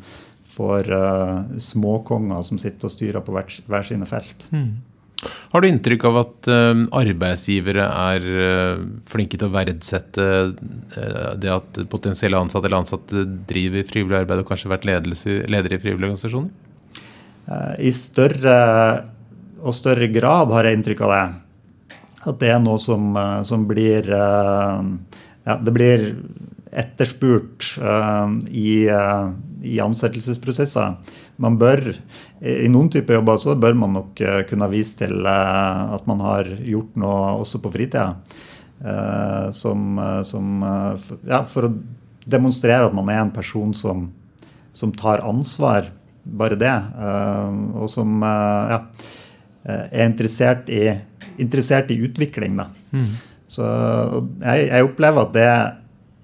uh, 0.59 1.57
småkonger 1.57 2.41
som 2.41 2.59
sitter 2.59 2.89
og 2.89 2.93
styrer 2.95 3.23
på 3.25 3.35
hver 3.35 3.87
sine 3.87 4.07
felt. 4.09 4.49
Mm. 4.51 4.81
Har 5.21 5.61
du 5.61 5.67
inntrykk 5.67 6.05
av 6.09 6.17
at 6.23 6.49
uh, 6.49 6.81
arbeidsgivere 6.97 7.85
er 7.85 8.25
uh, 8.25 8.83
flinke 9.09 9.37
til 9.37 9.49
å 9.49 9.53
verdsette 9.53 10.25
uh, 10.25 11.33
det 11.37 11.51
at 11.53 11.81
potensielle 11.91 12.39
ansatte 12.39 12.69
eller 12.69 12.81
ansatte 12.81 13.25
driver 13.49 13.85
frivillig 13.87 14.21
arbeid 14.23 14.41
og 14.41 14.49
kanskje 14.49 14.69
har 14.69 14.75
vært 14.77 14.89
ledere 14.89 15.77
i 15.77 15.81
frivillige 15.81 16.09
organisasjoner? 16.09 16.51
I 17.81 17.91
større 17.91 18.55
og 19.61 19.75
større 19.75 20.07
grad 20.13 20.53
har 20.55 20.65
jeg 20.65 20.77
inntrykk 20.77 21.01
av 21.05 21.13
det. 21.13 21.23
At 22.31 22.37
det 22.41 22.51
er 22.53 22.61
noe 22.63 22.79
som, 22.79 23.17
som 23.43 23.65
blir 23.67 24.05
ja, 24.07 25.55
Det 25.57 25.73
blir 25.73 26.05
etterspurt 26.71 27.65
i 28.47 28.69
i 29.61 29.79
ansettelsesprosesser. 29.81 30.95
Man 31.41 31.57
bør, 31.57 31.81
I 32.45 32.69
noen 32.69 32.89
typer 32.93 33.17
jobber 33.17 33.39
så 33.41 33.55
bør 33.57 33.77
man 33.77 33.95
nok 33.97 34.19
eh, 34.21 34.41
kunne 34.49 34.69
vise 34.71 34.99
til 34.99 35.25
eh, 35.25 35.93
at 35.95 36.05
man 36.09 36.21
har 36.21 36.49
gjort 36.61 36.99
noe 37.01 37.39
også 37.41 37.61
på 37.63 37.71
fritida. 37.73 38.11
Eh, 38.81 39.47
som, 39.55 39.97
som 40.27 40.65
ja, 41.25 41.41
for 41.49 41.69
å 41.69 41.73
demonstrere 42.29 42.85
at 42.89 42.97
man 42.97 43.09
er 43.09 43.23
en 43.23 43.33
person 43.33 43.73
som, 43.77 44.05
som 44.73 44.93
tar 44.93 45.25
ansvar. 45.25 45.89
Bare 46.21 46.53
det. 46.53 46.73
Og 47.73 47.87
som 47.89 48.21
ja, 48.21 48.77
er 49.65 50.03
interessert 50.05 50.69
i, 50.69 50.83
interessert 51.41 51.89
i 51.89 51.97
utvikling. 52.05 52.59
Da. 52.61 52.67
Mm. 52.93 53.07
Så 53.49 53.65
jeg, 53.65 54.67
jeg, 54.69 54.85
opplever 54.85 55.25
at 55.25 55.33
det 55.35 55.47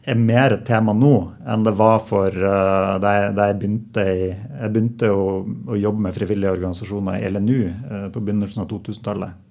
er 0.07 0.19
mer 0.19 0.55
et 0.55 0.63
tema 0.67 0.93
nå 0.95 1.13
enn 1.47 1.65
det 1.65 1.73
var 1.77 1.99
for 2.05 2.31
uh, 2.31 2.95
da, 3.03 3.11
jeg, 3.17 3.33
da 3.35 3.49
jeg, 3.49 3.57
begynte, 3.59 4.05
i, 4.07 4.29
jeg 4.31 4.71
begynte 4.73 5.11
å, 5.11 5.27
å, 5.67 5.75
jobbe 5.79 6.05
med 6.05 6.15
frivillige 6.15 6.53
organisasjoner 6.55 7.19
i 7.19 7.31
LNU 7.33 7.59
uh, 7.67 8.07
på 8.13 8.23
begynnelsen 8.23 8.63
av 8.63 8.69
2000-tallet. 8.71 9.43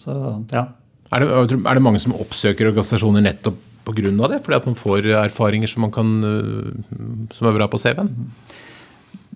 Så, 0.00 0.14
ja. 0.54 0.66
Er 1.10 1.22
det, 1.22 1.58
er 1.58 1.78
det, 1.78 1.84
mange 1.84 2.02
som 2.02 2.16
oppsøker 2.16 2.70
organisasjoner 2.70 3.24
nettopp 3.24 3.58
pga. 3.86 4.10
det? 4.32 4.42
Fordi 4.44 4.58
at 4.58 4.68
man 4.68 4.78
får 4.78 5.10
erfaringer 5.22 5.70
som, 5.70 5.86
kan, 5.94 6.12
uh, 6.24 7.30
som 7.36 7.50
er 7.50 7.58
bra 7.60 7.70
på 7.70 7.80
CV-en? 7.80 8.12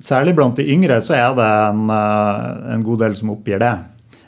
Særlig 0.05 0.35
blant 0.37 0.59
de 0.59 0.67
yngre 0.75 0.99
så 1.05 1.15
er 1.17 1.35
det 1.39 1.51
en, 1.71 1.87
en 1.89 2.83
god 2.85 3.07
del 3.07 3.15
som 3.17 3.31
oppgir 3.33 3.63
det. 3.63 3.77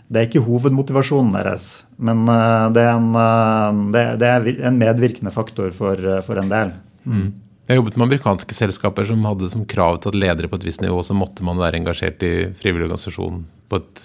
Det 0.06 0.20
er 0.20 0.28
ikke 0.28 0.44
hovedmotivasjonen 0.46 1.32
deres, 1.34 1.86
men 1.98 2.22
eh, 2.30 2.66
det 2.76 2.82
er 2.84 2.92
en, 2.94 3.08
eh, 3.18 4.04
det 4.22 4.28
er 4.28 4.46
en 4.68 4.78
medvirkende 4.78 5.32
faktor 5.34 5.72
for, 5.74 5.98
eh, 5.98 6.20
for 6.22 6.38
en 6.38 6.52
del. 6.52 6.70
Mm. 7.02 7.32
Jeg 7.66 7.80
jobbet 7.80 7.96
med 7.98 8.06
amerikanske 8.06 8.54
selskaper 8.54 9.08
som 9.08 9.24
hadde 9.26 9.48
som 9.50 9.64
krav 9.66 9.98
til 9.98 10.12
at 10.12 10.18
ledere 10.22 10.50
på 10.50 10.60
et 10.60 10.66
visst 10.68 10.84
nivå 10.84 11.00
så 11.02 11.16
måtte 11.18 11.42
man 11.46 11.58
være 11.58 11.80
engasjert 11.80 12.22
i 12.22 12.34
frivillig 12.54 12.86
organisasjon 12.86 13.40
på 13.66 13.80
et 13.80 14.04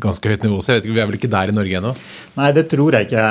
ganske 0.00 0.30
høyt 0.30 0.46
nivå. 0.46 0.62
Så 0.62 0.72
jeg 0.72 0.78
vet 0.78 0.86
ikke, 0.86 0.94
Vi 0.94 1.02
er 1.02 1.10
vel 1.10 1.18
ikke 1.18 1.32
der 1.34 1.50
i 1.50 1.56
Norge 1.58 1.76
ennå? 1.76 1.92
Nei, 2.38 2.48
det 2.56 2.64
tror 2.72 2.96
jeg 2.96 3.08
ikke. 3.10 3.26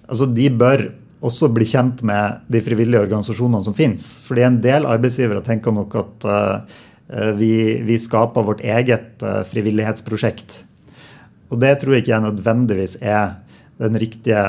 altså 0.07 0.25
de 0.25 0.49
bør 0.49 0.89
også 1.25 1.49
bli 1.51 1.67
kjent 1.67 2.01
med 2.07 2.45
de 2.51 2.61
frivillige 2.63 3.01
organisasjonene 3.03 3.65
som 3.65 3.75
finnes. 3.75 4.05
Fordi 4.23 4.45
en 4.47 4.59
del 4.63 4.87
arbeidsgivere 4.87 5.43
tenker 5.45 5.75
nok 5.75 5.97
at 5.99 6.27
uh, 6.29 6.79
vi, 7.39 7.51
vi, 7.85 7.99
skaper 7.99 8.45
vårt 8.47 8.63
eget 8.63 9.23
uh, 9.25 9.41
frivillighetsprosjekt. 9.49 10.61
Og 11.49 11.59
det 11.59 11.75
tror 11.81 11.95
jeg 11.95 12.05
ikke 12.05 12.21
nødvendigvis 12.23 12.99
er 13.01 13.39
den 13.81 13.99
riktige 13.99 14.43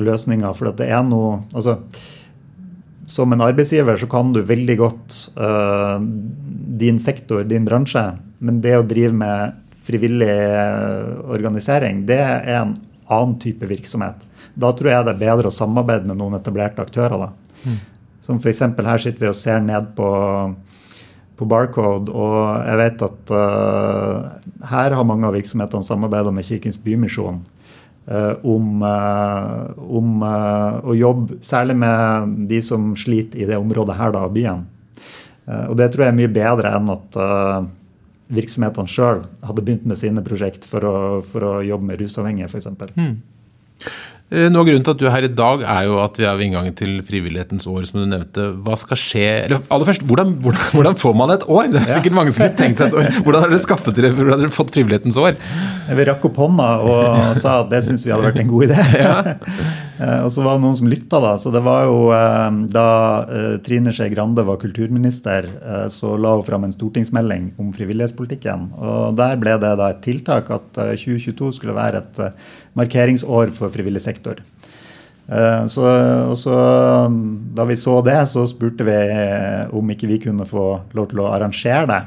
løsninga. 0.00 0.50
For 0.56 0.72
det 0.74 0.88
er 0.90 1.04
noe 1.06 1.44
altså, 1.54 1.78
Som 3.06 3.32
en 3.32 3.44
arbeidsgiver 3.44 3.96
så 4.00 4.08
kan 4.10 4.32
du 4.34 4.42
veldig 4.42 4.76
godt 4.80 5.20
uh, 5.38 6.02
din 6.80 6.98
sektor, 6.98 7.44
din 7.46 7.68
bransje. 7.68 8.02
Men 8.42 8.58
det 8.60 8.74
å 8.76 8.86
drive 8.86 9.14
med 9.14 9.62
frivillig 9.86 10.34
organisering, 11.30 12.02
det 12.08 12.18
er 12.18 12.42
en 12.58 12.74
annen 13.06 13.36
type 13.38 13.68
virksomhet. 13.70 14.26
Da 14.56 14.72
tror 14.72 14.90
jeg 14.90 15.06
det 15.06 15.12
er 15.12 15.20
bedre 15.20 15.50
å 15.50 15.54
samarbeide 15.54 16.08
med 16.08 16.18
noen 16.20 16.38
etablerte 16.38 16.84
aktører. 16.84 17.26
da. 17.26 17.56
Mm. 17.66 17.76
Som 18.24 18.40
f.eks. 18.40 18.62
her 18.64 19.02
sitter 19.02 19.26
vi 19.26 19.30
og 19.30 19.38
ser 19.38 19.60
ned 19.62 19.92
på, 19.98 20.08
på 21.36 21.48
Barcode, 21.48 22.10
og 22.10 22.38
jeg 22.64 22.80
vet 22.80 23.04
at 23.06 23.34
uh, 23.36 24.16
her 24.72 24.96
har 24.96 25.06
mange 25.06 25.28
av 25.28 25.36
virksomhetene 25.36 25.86
samarbeida 25.86 26.32
med 26.34 26.48
Kirkens 26.48 26.80
Bymisjon. 26.82 27.44
Uh, 28.06 28.34
om, 28.46 28.82
uh, 28.86 29.76
om 29.76 30.22
å 30.22 30.94
jobbe 30.94 31.40
særlig 31.44 31.76
med 31.82 32.34
de 32.50 32.60
som 32.62 32.92
sliter 32.98 33.42
i 33.42 33.48
det 33.50 33.58
området 33.60 33.98
her 33.98 34.14
da, 34.14 34.24
av 34.26 34.34
byen. 34.34 34.64
og 35.46 35.76
det 35.78 35.92
tror 35.92 36.02
jeg 36.02 36.10
er 36.10 36.16
mye 36.18 36.30
bedre 36.34 36.70
enn 36.74 36.88
at 36.90 37.16
virksomhetene 38.34 38.90
sjøl 38.90 39.20
hadde 39.46 39.62
begynt 39.62 39.84
med 39.86 39.98
sine 40.00 40.22
prosjekt 40.26 40.66
for 40.66 40.86
å, 40.86 40.94
for 41.22 41.46
å 41.46 41.52
jobbe 41.62 41.86
med 41.92 42.00
rusavhengige, 42.00 42.48
f.eks. 42.50 42.66
Mm. 42.96 43.12
Eh, 44.26 44.48
noe 44.50 44.64
av 44.64 44.66
grunnen 44.66 44.82
til 44.82 44.90
at 44.90 44.98
du 44.98 45.04
er 45.06 45.12
her 45.14 45.24
i 45.28 45.30
dag, 45.38 45.60
er 45.62 45.84
jo 45.86 46.00
at 46.02 46.16
vi 46.18 46.24
er 46.26 46.34
ved 46.34 46.48
inngangen 46.48 46.74
til 46.74 46.96
frivillighetens 47.06 47.68
år, 47.70 47.84
som 47.86 48.00
du 48.00 48.08
nevnte. 48.10 48.48
Hva 48.66 48.74
skal 48.80 48.98
skje 48.98 49.26
Eller 49.44 49.62
aller 49.70 49.86
først, 49.86 50.02
hvordan, 50.02 50.32
hvordan, 50.42 50.64
hvordan 50.74 50.98
får 50.98 51.14
man 51.20 51.34
et 51.36 51.46
år? 51.46 51.70
Det 51.70 51.82
er 51.84 51.92
sikkert 51.94 52.16
mange 52.18 52.34
som 52.34 52.42
har 52.42 52.56
tenkt 52.58 52.82
seg 52.82 52.90
et 52.90 52.98
år. 52.98 53.20
Hvordan 53.22 53.46
har 53.46 53.54
dere 53.54 53.62
skaffet 53.62 53.94
dere, 53.94 54.10
hvordan 54.16 54.34
har 54.34 54.42
dere 54.42 54.56
fått 54.56 54.74
frivillighetens 54.74 55.20
år? 55.22 55.38
Vi 55.94 56.08
rakk 56.10 56.26
opp 56.26 56.40
hånda 56.42 56.70
og 56.82 57.36
sa 57.38 57.60
at 57.62 57.70
det 57.70 57.84
syns 57.86 58.02
vi 58.02 58.10
hadde 58.10 58.26
vært 58.26 58.42
en 58.42 58.50
god 58.50 58.66
idé. 58.66 58.88
Ja. 58.98 59.14
Eh, 59.96 60.22
og 60.26 60.28
så 60.32 60.42
var 60.44 60.58
det 60.58 60.64
noen 60.66 60.76
som 60.76 60.88
lytta, 60.90 61.20
da. 61.22 61.34
Så 61.40 61.50
det 61.54 61.62
var 61.64 61.86
jo 61.88 62.10
eh, 62.14 62.58
da 62.72 62.88
eh, 63.24 63.54
Trine 63.64 63.94
Skei 63.96 64.10
Grande 64.12 64.44
var 64.46 64.60
kulturminister, 64.60 65.48
så 65.92 66.14
la 66.20 66.34
hun 66.36 66.44
fram 66.46 66.66
en 66.66 66.74
stortingsmelding 66.74 67.54
om 67.62 67.70
frivillighetspolitikken. 67.74 68.70
Og 68.76 69.16
der 69.18 69.38
ble 69.40 69.56
det 69.62 69.72
da 69.80 69.90
et 69.92 70.02
tiltak 70.04 70.50
at 70.54 70.68
2022 70.76 71.52
skulle 71.56 71.76
være 71.76 72.02
et 72.02 72.20
markeringsår 72.78 73.54
for 73.56 73.72
frivillig 73.72 74.02
sektor. 74.04 74.42
Så, 75.26 75.82
og 75.82 76.36
så, 76.38 76.56
da 77.56 77.64
vi 77.66 77.74
så 77.80 77.96
det, 78.06 78.18
så 78.30 78.44
spurte 78.46 78.86
vi 78.86 78.98
om 79.74 79.90
ikke 79.90 80.10
vi 80.10 80.20
kunne 80.22 80.46
få 80.46 80.66
lov 80.94 81.08
til 81.10 81.24
å 81.24 81.30
arrangere 81.32 81.88
det. 81.90 82.00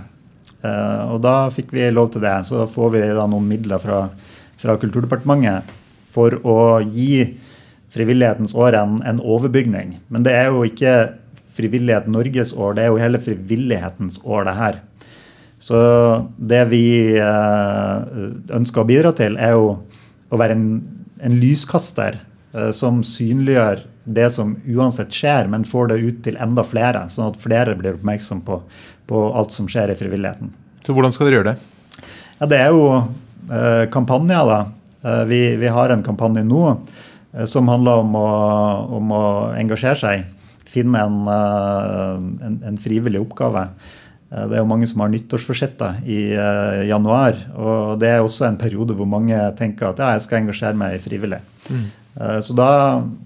Og 1.11 1.19
da 1.23 1.35
fikk 1.51 1.73
vi 1.75 1.89
lov 1.91 2.13
til 2.13 2.23
det. 2.23 2.37
Så 2.47 2.61
da 2.61 2.69
får 2.69 2.93
vi 2.95 3.03
da 3.17 3.27
noen 3.27 3.49
midler 3.49 3.83
fra, 3.83 4.05
fra 4.61 4.77
Kulturdepartementet 4.79 5.75
for 6.13 6.39
å 6.47 6.59
gi 6.85 7.25
Frivillighetens 7.93 8.53
år 8.57 8.77
en, 8.77 8.99
en 9.07 9.21
overbygning. 9.21 9.97
Men 10.13 10.25
det 10.27 10.35
er 10.37 10.51
jo 10.53 10.65
ikke 10.67 10.93
Frivillighet 11.59 12.07
Norges 12.07 12.53
år, 12.53 12.75
det 12.77 12.85
er 12.85 12.93
jo 12.93 12.99
hele 13.01 13.19
frivillighetens 13.19 14.21
år, 14.23 14.45
det 14.47 14.53
her. 14.55 14.77
Så 15.59 15.79
det 16.37 16.61
vi 16.71 16.85
eh, 17.19 18.19
ønsker 18.55 18.83
å 18.83 18.87
bidra 18.87 19.11
til, 19.17 19.35
er 19.35 19.57
jo 19.57 19.73
å 20.31 20.39
være 20.39 20.55
en, 20.55 20.67
en 21.19 21.35
lyskaster 21.41 22.21
eh, 22.55 22.69
som 22.75 23.01
synliggjør 23.03 23.83
det 24.09 24.29
som 24.33 24.55
uansett 24.63 25.11
skjer, 25.13 25.49
men 25.51 25.67
får 25.67 25.91
det 25.91 25.99
ut 25.99 26.21
til 26.25 26.39
enda 26.41 26.63
flere, 26.65 27.03
sånn 27.11 27.27
at 27.33 27.41
flere 27.43 27.75
blir 27.77 27.97
oppmerksom 27.97 28.45
på, 28.47 28.61
på 29.09 29.25
alt 29.35 29.53
som 29.53 29.67
skjer 29.69 29.91
i 29.91 29.99
frivilligheten. 29.99 30.53
Så 30.85 30.95
hvordan 30.95 31.13
skal 31.13 31.27
dere 31.27 31.41
gjøre 31.41 31.51
det? 31.51 32.07
Ja, 32.39 32.47
det 32.47 32.61
er 32.63 32.71
jo 32.71 32.85
eh, 32.95 33.85
kampanjer, 33.91 34.53
da. 34.53 34.61
Vi, 35.29 35.37
vi, 35.55 35.67
har 35.71 35.93
en 35.93 36.01
kampanje 36.03 36.41
nå 36.43 36.73
som 37.45 37.69
handler 37.69 38.03
om 38.03 38.15
å, 38.17 38.27
om 38.97 39.13
å 39.13 39.23
engasjere 39.59 39.99
seg. 39.99 40.27
Finne 40.69 41.01
en, 41.05 41.21
eh, 41.29 42.15
en, 42.47 42.59
en, 42.71 42.79
frivillig 42.81 43.21
oppgave. 43.21 43.67
Eh, 44.31 44.45
det 44.49 44.57
er 44.57 44.63
jo 44.63 44.69
mange 44.71 44.89
som 44.89 45.03
har 45.03 45.13
nyttårsforsetter 45.13 46.03
i 46.09 46.19
januar. 46.89 47.37
Og 47.55 47.95
det 48.01 48.13
er 48.15 48.25
også 48.25 48.49
en 48.49 48.59
periode 48.61 48.97
hvor 48.97 49.09
mange 49.09 49.37
tenker 49.59 49.91
at 49.91 50.01
ja, 50.01 50.11
jeg 50.17 50.25
skal 50.25 50.43
engasjere 50.43 50.79
meg 50.79 50.99
frivillig. 51.05 51.41
Mm. 51.69 51.87
Så 52.43 52.51
da 52.57 52.69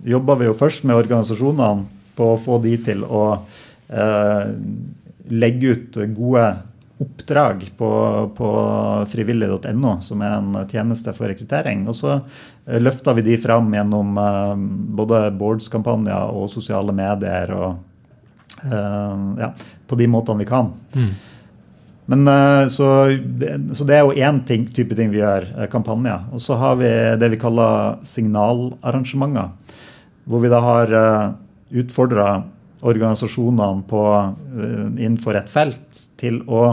jobber 0.06 0.38
vi 0.38 0.46
jo 0.46 0.54
først 0.54 0.84
med 0.86 1.00
organisasjonene 1.00 1.88
på 2.18 2.34
å 2.34 2.40
få 2.40 2.60
de 2.64 2.76
til 2.86 3.02
å 3.08 3.24
eh, 3.90 4.54
legge 5.34 5.74
ut 5.74 6.00
gode 6.16 6.46
oppdrag 7.04 7.66
på, 7.78 7.90
på 8.38 8.50
frivillig.no, 9.12 9.96
som 10.06 10.22
er 10.24 10.36
en 10.38 10.60
tjeneste 10.70 11.14
for 11.16 11.32
rekruttering. 11.32 11.88
Og 11.90 11.98
så 11.98 12.20
eh, 12.68 12.80
løfter 12.82 13.18
vi 13.18 13.26
de 13.26 13.38
fram 13.42 13.72
gjennom 13.74 14.18
uh, 14.18 14.56
både 15.00 15.26
boards-kampanjer 15.40 16.34
og 16.34 16.50
sosiale 16.52 16.96
medier. 16.96 17.54
og 17.54 18.66
uh, 18.66 19.30
ja, 19.40 19.54
På 19.88 20.00
de 20.00 20.10
måtene 20.10 20.44
vi 20.44 20.50
kan. 20.50 20.74
Mm. 20.96 21.14
Men 22.14 22.28
så, 22.68 22.86
det, 23.16 23.54
så, 23.78 23.86
det, 23.88 23.96
er 23.96 24.02
jo 24.04 24.26
én 24.28 24.42
type 24.44 24.92
ting 24.92 25.08
vi 25.14 25.22
gjør, 25.22 25.46
kampanjer. 25.72 26.26
Og 26.36 26.42
så 26.44 26.58
har 26.60 26.76
vi 26.76 26.90
det 27.16 27.30
vi 27.32 27.40
kaller 27.40 28.02
signalarrangementer. 28.04 29.54
Hvor 30.28 30.44
vi 30.44 30.52
da 30.52 30.60
har 30.60 30.92
utfordra 31.72 32.28
organisasjonene 32.84 33.84
på, 33.88 34.04
eh, 34.60 35.06
innenfor 35.06 35.36
et 35.40 35.50
felt 35.50 36.04
til 36.20 36.42
å 36.48 36.64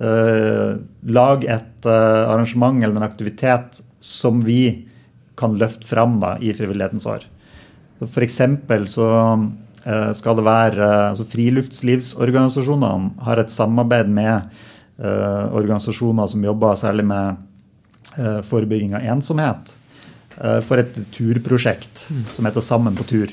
uh, 0.00 0.72
lage 1.02 1.48
et 1.50 1.86
arrangement 1.86 2.78
eller 2.82 3.00
en 3.00 3.06
aktivitet 3.06 3.80
som 4.00 4.38
vi 4.44 4.86
kan 5.40 5.56
løfte 5.60 5.88
fram 5.88 6.18
da, 6.22 6.36
i 6.40 6.52
Frivillighetens 6.56 7.06
år. 7.10 7.26
F.eks. 8.04 8.38
så 8.92 9.08
uh, 9.10 10.12
skal 10.16 10.38
det 10.38 10.46
være 10.46 10.88
altså 11.10 11.26
Friluftslivsorganisasjonene 11.28 13.26
har 13.26 13.42
et 13.42 13.52
samarbeid 13.52 14.12
med 14.12 14.66
organisasjoner 15.00 16.26
som 16.28 16.42
jobber 16.44 16.74
særlig 16.76 17.06
med 17.08 17.38
forebygging 18.44 18.90
av 18.98 19.06
ensomhet, 19.14 19.70
for 20.66 20.76
et 20.82 20.98
turprosjekt 21.16 22.02
mm. 22.12 22.26
som 22.34 22.44
heter 22.44 22.66
Sammen 22.66 22.98
på 22.98 23.06
tur. 23.08 23.32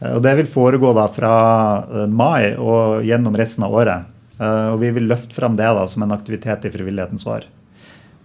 Eh, 0.00 0.14
og 0.16 0.22
Det 0.22 0.34
vil 0.40 0.50
foregå 0.50 0.92
da 0.96 1.06
fra 1.12 1.34
eh, 1.82 2.06
mai 2.10 2.54
og 2.56 3.04
gjennom 3.06 3.36
resten 3.38 3.66
av 3.66 3.74
året. 3.74 4.10
Eh, 4.38 4.68
og 4.74 4.80
Vi 4.82 4.92
vil 4.98 5.08
løfte 5.10 5.36
fram 5.36 5.58
det 5.58 5.68
da 5.78 5.86
som 5.90 6.04
en 6.04 6.16
aktivitet 6.16 6.66
i 6.66 6.72
frivillighetens 6.74 7.26
år. 7.26 7.48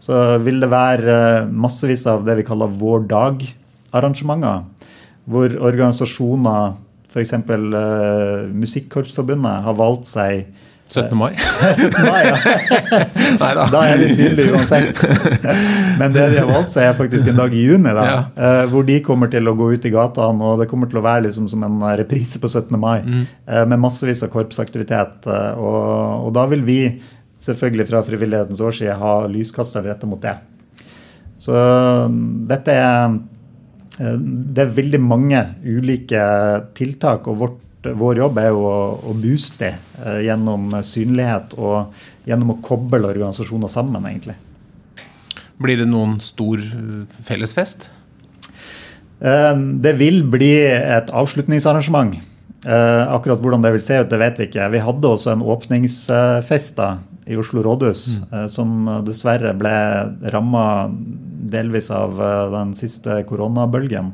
Så 0.03 0.19
vil 0.45 0.61
det 0.63 0.71
være 0.71 1.47
massevis 1.51 2.05
av 2.07 2.23
det 2.27 2.39
vi 2.39 2.47
kaller 2.47 2.71
Vår 2.79 3.03
dag-arrangementer. 3.11 4.63
Hvor 5.29 5.57
organisasjoner, 5.59 6.77
f.eks. 7.11 7.35
Uh, 7.49 8.47
Musikkorpsforbundet, 8.55 9.65
har 9.65 9.77
valgt 9.77 10.07
seg 10.09 10.47
17. 10.89 11.17
mai? 11.17 11.33
17. 11.77 12.05
mai, 12.05 12.23
ja. 12.25 13.65
da 13.73 13.81
er 13.85 13.99
de 14.01 14.07
synlige 14.09 14.55
uansett. 14.55 14.97
Men 15.99 16.15
det 16.15 16.25
de 16.33 16.39
har 16.39 16.49
valgt 16.49 16.73
seg, 16.73 16.87
er 16.87 16.97
faktisk 16.97 17.29
en 17.29 17.37
dag 17.37 17.53
i 17.53 17.61
juni, 17.61 17.93
da, 17.93 18.05
ja. 18.07 18.23
Eh, 18.33 18.63
hvor 18.71 18.87
de 18.87 18.97
kommer 19.05 19.29
til 19.29 19.45
å 19.49 19.53
gå 19.57 19.69
ut 19.75 19.85
i 19.85 19.93
gatene. 19.93 20.49
Og 20.49 20.63
det 20.63 20.69
kommer 20.71 20.89
til 20.89 21.01
å 21.01 21.05
være 21.05 21.27
liksom 21.27 21.45
som 21.51 21.65
en 21.67 21.77
reprise 21.99 22.41
på 22.41 22.49
17. 22.49 22.73
mai 22.81 23.05
mm. 23.05 23.21
Eh, 23.49 23.63
med 23.69 23.81
massevis 23.81 24.25
av 24.25 24.33
korpsaktivitet. 24.33 25.29
Eh, 25.29 25.61
og, 25.61 26.25
og, 26.25 26.33
da 26.37 26.47
vil 26.49 26.65
vi 26.65 26.79
selvfølgelig 27.49 27.89
fra 27.89 28.03
Frivillighetens 28.05 28.61
årside 28.63 28.97
ha 29.01 29.15
lyskaster 29.31 29.85
retta 29.85 30.09
mot 30.09 30.21
det. 30.23 30.37
Så 31.39 31.55
dette 32.49 32.75
er 32.75 33.19
det 33.99 34.63
er 34.63 34.77
veldig 34.77 34.99
mange 35.03 35.39
ulike 35.67 36.21
tiltak, 36.77 37.27
og 37.27 37.41
vårt 37.41 37.65
vår 37.79 38.19
jobb 38.19 38.39
er 38.41 38.49
jo 38.51 38.63
å, 38.67 38.79
å 39.07 39.13
booste 39.15 39.69
det 39.69 40.15
gjennom 40.25 40.73
synlighet 40.83 41.53
og 41.55 41.93
gjennom 42.27 42.55
å 42.55 42.59
koble 42.63 43.07
organisasjoner 43.07 43.71
sammen, 43.71 44.03
egentlig. 44.09 44.35
Blir 45.59 45.79
det 45.79 45.87
noen 45.87 46.17
stor 46.23 46.59
eh, 46.59 47.19
fellesfest? 47.27 47.89
Eh, 49.19 49.53
det 49.83 49.95
vil 49.99 50.25
bli 50.27 50.51
et 50.67 51.11
avslutningsarrangement. 51.15 52.19
Akkurat 52.59 53.39
hvordan 53.39 53.63
det 53.63 53.69
vil 53.71 53.83
se 53.85 54.01
ut, 54.01 54.09
det 54.11 54.17
vet 54.19 54.39
vi 54.41 54.45
ikke. 54.49 54.65
Vi 54.73 54.81
hadde 54.83 55.07
også 55.07 55.29
en 55.31 55.43
åpningsfest 55.47 56.73
da, 56.75 56.89
i 57.29 57.37
Oslo 57.37 57.61
rådhus, 57.65 58.03
mm. 58.25 58.35
som 58.49 58.87
dessverre 59.05 59.53
ble 59.57 59.73
ramma 60.33 60.63
delvis 61.49 61.91
av 61.93 62.17
den 62.53 62.73
siste 62.77 63.21
koronabølgen. 63.29 64.09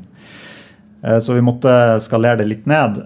Så 1.20 1.36
vi 1.36 1.44
måtte 1.44 1.72
skalere 2.04 2.42
det 2.42 2.48
litt 2.50 2.68
ned. 2.68 3.00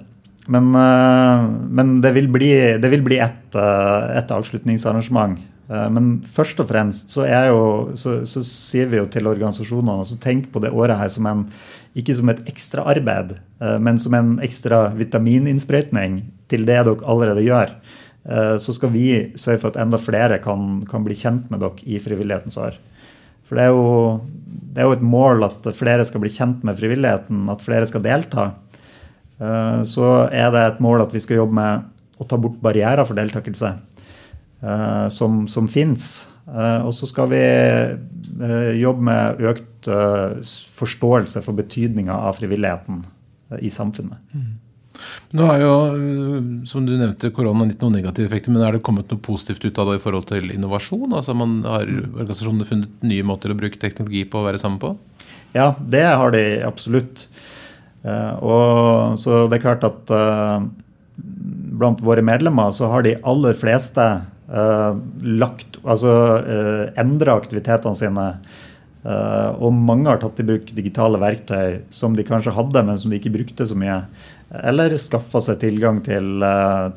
Men, 0.51 0.75
eh, 0.75 1.47
men 1.71 2.01
det 2.01 2.11
vil 2.17 2.29
bli, 2.33 2.51
det 2.83 2.91
vil 2.91 3.05
bli 3.07 3.21
ett 3.23 3.55
eh, 3.55 4.19
et 4.19 4.33
avslutningsarrangement. 4.35 5.39
Eh, 5.71 5.89
men 5.95 6.09
først 6.27 6.63
og 6.63 6.71
fremst 6.73 7.13
så, 7.15 7.27
jo, 7.47 7.61
så, 7.95 8.21
så, 8.27 8.43
sier 8.47 8.91
vi 8.91 8.99
jo 8.99 9.07
til 9.07 9.31
organisasjonene 9.31 10.01
altså 10.03 10.19
tenk 10.23 10.51
på 10.51 10.63
det 10.65 10.73
året 10.75 10.99
her 10.99 11.13
som 11.13 11.29
en, 11.31 11.45
ikke 11.95 12.17
som 12.19 12.33
et 12.33 12.43
ekstra 12.51 12.87
arbeid, 12.91 13.37
men 13.83 13.99
som 13.99 14.15
en 14.15 14.37
ekstra 14.43 14.89
vitamininnsprøytning 14.97 16.21
til 16.51 16.63
det 16.67 16.79
dere 16.87 16.95
allerede 17.05 17.43
gjør. 17.45 17.75
Så 18.21 18.75
skal 18.77 18.91
vi 18.93 19.33
sørge 19.41 19.63
for 19.63 19.73
at 19.73 19.79
enda 19.81 19.97
flere 19.97 20.37
kan, 20.45 20.83
kan 20.85 21.07
bli 21.07 21.15
kjent 21.17 21.47
med 21.49 21.63
dere 21.63 21.87
i 21.89 21.97
Frivillighetens 22.05 22.59
år. 22.61 22.77
For 23.51 23.59
det 23.59 23.65
er, 23.67 23.73
jo, 23.75 24.21
det 24.71 24.79
er 24.79 24.87
jo 24.87 24.95
et 24.95 25.03
mål 25.03 25.43
at 25.43 25.65
flere 25.75 26.05
skal 26.07 26.23
bli 26.23 26.31
kjent 26.31 26.61
med 26.63 26.77
frivilligheten, 26.79 27.49
at 27.51 27.65
flere 27.65 27.89
skal 27.91 28.05
delta. 28.05 28.45
Eh, 29.43 29.81
så 29.91 30.11
er 30.31 30.53
det 30.55 30.63
et 30.63 30.79
mål 30.85 31.03
at 31.03 31.17
vi 31.17 31.23
skal 31.25 31.41
jobbe 31.41 31.57
med 31.59 32.21
å 32.23 32.27
ta 32.31 32.39
bort 32.39 32.61
barrierer 32.63 33.03
for 33.09 33.19
deltakelse 33.19 33.73
eh, 33.73 35.09
som, 35.11 35.43
som 35.51 35.67
fins. 35.67 36.29
Eh, 36.47 36.87
og 36.87 36.95
så 36.95 37.11
skal 37.11 37.33
vi 37.33 37.43
jobbe 38.79 39.09
med 39.11 39.43
økt 39.51 39.89
forståelse 40.79 41.43
for 41.43 41.59
betydninga 41.59 42.15
av 42.29 42.39
frivilligheten 42.39 43.03
i 43.65 43.71
samfunnet. 43.75 44.23
Mm. 44.31 44.51
Nå 45.37 45.47
er 45.53 45.63
jo, 45.63 45.75
som 46.69 46.87
du 46.87 46.97
nevnte, 46.97 47.31
korona 47.35 47.69
gitt 47.69 47.83
noen 47.85 47.99
negative 48.01 48.27
effekter, 48.31 48.55
men 48.55 48.65
er 48.67 48.77
det 48.77 48.83
kommet 48.87 49.11
noe 49.13 49.23
positivt 49.23 49.65
ut 49.67 49.79
av 49.79 49.93
det 49.93 50.01
i 50.01 50.03
forhold 50.03 50.27
til 50.31 50.51
innovasjon? 50.55 51.13
Altså 51.13 51.37
man 51.39 51.61
Har 51.67 51.87
organisasjonene 51.87 52.69
funnet 52.69 53.07
nye 53.07 53.27
måter 53.27 53.53
å 53.53 53.59
bruke 53.59 53.81
teknologi 53.81 54.25
på 54.29 54.41
å 54.41 54.47
være 54.49 54.61
sammen 54.63 54.81
på? 54.83 54.95
Ja, 55.55 55.73
det 55.81 56.05
har 56.07 56.35
de 56.35 56.45
absolutt. 56.67 57.29
Eh, 58.03 58.35
og 58.43 59.19
så 59.21 59.45
det 59.51 59.59
er 59.59 59.65
klart 59.65 59.87
at 59.87 60.13
eh, 60.15 60.59
blant 61.81 62.03
våre 62.05 62.25
medlemmer 62.25 62.73
så 62.77 62.91
har 62.93 63.07
de 63.07 63.19
aller 63.23 63.57
fleste 63.59 64.11
lagt 64.51 65.77
Altså 65.87 66.11
endra 66.99 67.37
aktivitetene 67.39 67.95
sine. 67.95 68.25
Og 69.63 69.71
mange 69.71 70.11
har 70.11 70.19
tatt 70.19 70.41
i 70.43 70.47
bruk 70.49 70.73
digitale 70.75 71.21
verktøy 71.23 71.85
som 71.95 72.17
de 72.19 72.25
kanskje 72.27 72.57
hadde, 72.57 72.83
men 72.83 72.99
som 72.99 73.15
de 73.15 73.21
ikke 73.21 73.31
brukte 73.37 73.69
så 73.71 73.79
mye. 73.79 74.01
Eller 74.51 74.97
skaffa 74.99 75.39
seg 75.45 75.61
tilgang 75.63 76.01
til, 76.03 76.43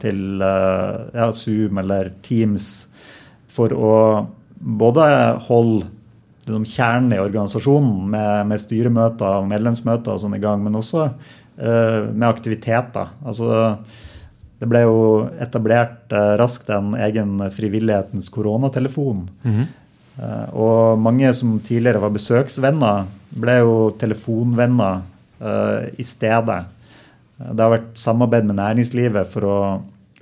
til 0.01 0.41
ja, 0.41 1.27
Zoom 1.37 1.77
eller 1.83 2.09
Teams 2.25 2.69
for 3.53 3.75
å 3.77 3.97
både 4.57 5.05
holde 5.47 5.91
liksom 6.43 6.65
kjernen 6.67 7.13
i 7.15 7.21
organisasjonen 7.21 8.09
med, 8.11 8.47
med, 8.49 8.61
styremøter 8.61 9.39
og 9.39 9.47
medlemsmøter 9.51 10.15
og 10.15 10.23
sånn 10.23 10.37
i 10.37 10.41
gang, 10.43 10.63
men 10.63 10.75
også 10.79 11.05
uh, 11.07 12.01
med 12.09 12.27
aktiviteter. 12.27 13.13
Altså, 13.23 13.77
det 14.59 14.69
ble 14.71 14.83
jo 14.83 14.97
etablert 15.43 16.11
uh, 16.15 16.35
raskt 16.39 16.71
en 16.73 16.93
egen 16.99 17.37
frivillighetens 17.53 18.29
koronatelefon. 18.33 19.29
Mm 19.43 19.55
-hmm. 19.55 19.71
uh, 20.19 20.47
og 20.53 20.99
mange 20.99 21.33
som 21.33 21.59
tidligere 21.59 22.03
var 22.03 22.09
besøksvenner, 22.09 23.05
ble 23.29 23.57
jo 23.57 23.91
telefonvenner 23.99 25.01
i 25.97 26.03
stedet. 26.03 26.63
Det 27.43 27.59
har 27.59 27.73
vært 27.73 27.91
samarbeid 27.99 28.47
med 28.47 28.59
næringslivet 28.61 29.29
for 29.31 29.47
å 29.49 29.57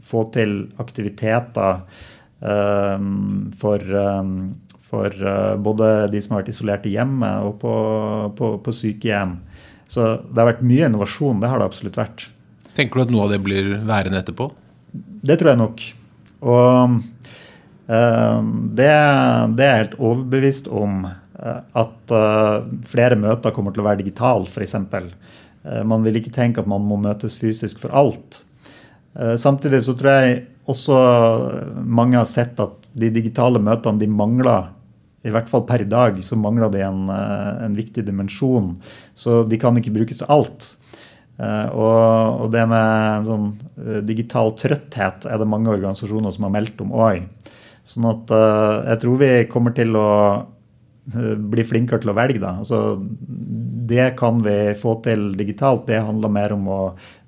få 0.01 0.25
til 0.33 0.55
aktiviteter 0.81 1.83
for 3.61 3.91
for 4.91 5.15
uh, 5.23 5.55
både 5.55 5.87
de 6.11 6.19
som 6.21 6.35
har 6.35 6.43
vært 6.43 6.51
isolert 6.51 6.87
i 6.89 6.95
hjemmet 6.97 7.47
og 7.47 7.55
på, 7.61 7.75
på, 8.37 8.51
på, 8.63 8.75
sykehjem. 8.75 9.37
Så 9.91 10.07
det 10.27 10.39
har 10.39 10.51
vært 10.51 10.65
mye 10.67 10.89
innovasjon. 10.89 11.39
Det 11.39 11.51
har 11.51 11.61
det 11.61 11.69
absolutt 11.69 11.99
vært. 11.99 12.27
Tenker 12.75 12.99
du 12.99 13.05
at 13.05 13.13
noe 13.13 13.25
av 13.27 13.33
det 13.33 13.41
blir 13.43 13.73
værende 13.87 14.19
etterpå? 14.19 14.49
Det 14.91 15.37
tror 15.39 15.53
jeg 15.53 15.61
nok. 15.61 15.85
Og 16.51 16.99
uh, 17.87 18.37
det, 18.75 18.91
det, 18.91 19.65
er 19.65 19.71
jeg 19.71 19.83
helt 19.85 19.99
overbevist 19.99 20.71
om. 20.71 21.05
Uh, 21.41 21.59
at 21.83 22.15
uh, 22.15 22.67
flere 22.87 23.19
møter 23.19 23.55
kommer 23.55 23.75
til 23.75 23.83
å 23.83 23.87
være 23.87 24.03
digitale, 24.03 24.47
f.eks. 24.47 24.75
Uh, 25.65 25.81
man 25.87 26.05
vil 26.05 26.19
ikke 26.19 26.33
tenke 26.33 26.63
at 26.63 26.69
man 26.69 26.85
må 26.85 26.99
møtes 27.01 27.39
fysisk 27.39 27.81
for 27.83 27.93
alt. 27.93 28.45
Samtidig 29.11 29.81
så 29.83 29.91
tror 29.99 30.21
jeg 30.23 30.35
også 30.71 30.97
mange 31.83 32.15
har 32.15 32.27
sett 32.31 32.61
at 32.63 32.93
de 32.95 33.09
digitale 33.11 33.59
møtene 33.59 33.99
de 33.99 34.07
mangler 34.07 34.69
i 35.21 35.29
hvert 35.29 35.49
fall 35.49 35.65
per 35.69 35.83
dag 35.89 36.17
så 36.25 36.37
mangler 36.39 36.71
de 36.73 36.81
en, 36.85 37.07
eh, 37.13 37.65
en, 37.65 37.75
viktig 37.77 38.03
dimensjon. 38.05 38.73
Så 39.13 39.43
de 39.47 39.59
kan 39.61 39.77
ikke 39.77 39.93
brukes 39.93 40.21
til 40.21 40.31
alt. 40.33 40.75
Eh, 41.37 41.67
og, 41.73 42.45
og 42.45 42.47
det 42.53 42.65
med 42.69 43.27
sånn 43.29 43.51
eh, 43.77 44.01
digital 44.05 44.53
trøtthet 44.57 45.27
er 45.29 45.41
det 45.41 45.49
mange 45.49 45.71
organisasjoner 45.73 46.33
som 46.33 46.47
har 46.47 46.55
meldt 46.57 46.81
om 46.81 46.93
òg. 46.93 47.27
Sånn 47.85 48.05
at 48.05 48.29
jeg 48.29 48.99
tror 49.01 49.15
vi 49.17 49.29
kommer 49.49 49.73
til 49.73 49.95
å 49.97 50.09
bli 51.01 51.63
flinkere 51.65 52.03
til 52.03 52.11
å 52.13 52.17
velge. 52.17 52.41
Da. 52.43 52.53
Altså, 52.61 52.99
det 53.91 54.11
kan 54.19 54.43
vi 54.45 54.57
få 54.79 54.99
til 55.05 55.31
digitalt. 55.39 55.87
Det 55.89 56.03
handler 56.03 56.33
mer 56.33 56.53
om 56.55 56.67
å 56.69 56.81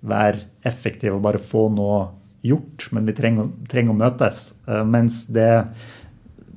være 0.05 0.45
effektiv 0.67 1.15
og 1.15 1.23
bare 1.25 1.41
få 1.41 1.67
noe 1.73 2.03
gjort. 2.45 2.87
Men 2.93 3.09
vi 3.09 3.15
trenger, 3.17 3.49
trenger 3.71 3.95
å 3.95 4.01
møtes. 4.03 4.45
Mens 4.85 5.25
det 5.33 5.51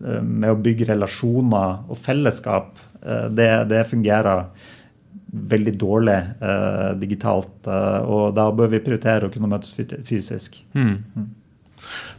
Eh, 0.04 0.22
med 0.22 0.52
å 0.52 0.60
bygge 0.60 0.90
relasjoner 0.90 1.86
og 1.88 1.98
fellesskap, 2.00 2.76
eh, 3.00 3.28
det, 3.32 3.48
det 3.70 3.86
fungerer 3.88 4.44
veldig 5.54 5.72
dårlig 5.80 6.18
eh, 6.18 6.90
digitalt. 7.00 7.56
Eh, 7.64 8.02
og 8.04 8.34
da 8.36 8.50
bør 8.52 8.74
vi 8.74 8.82
prioritere 8.84 9.28
å 9.28 9.32
kunne 9.32 9.50
møtes 9.50 9.72
fysisk. 9.76 10.60
Mm. 10.76 11.32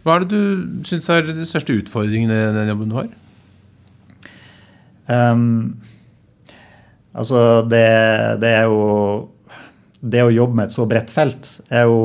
Hva 0.03 0.15
er 0.17 0.25
det 0.25 0.33
du 0.33 0.83
syns 0.87 1.09
er 1.11 1.25
de 1.27 1.45
største 1.45 1.75
utfordringene 1.77 2.37
i 2.37 2.51
den 2.55 2.73
jobben 2.73 2.93
du 2.93 2.97
har? 2.97 3.09
Um, 5.07 5.79
altså, 7.15 7.63
det, 7.63 7.85
det, 8.43 8.49
er 8.51 8.65
jo 8.67 9.29
Det 10.03 10.25
å 10.25 10.33
jobbe 10.33 10.59
med 10.59 10.67
et 10.67 10.75
så 10.75 10.83
bredt 10.89 11.13
felt 11.13 11.47
er 11.71 11.87
jo 11.87 12.01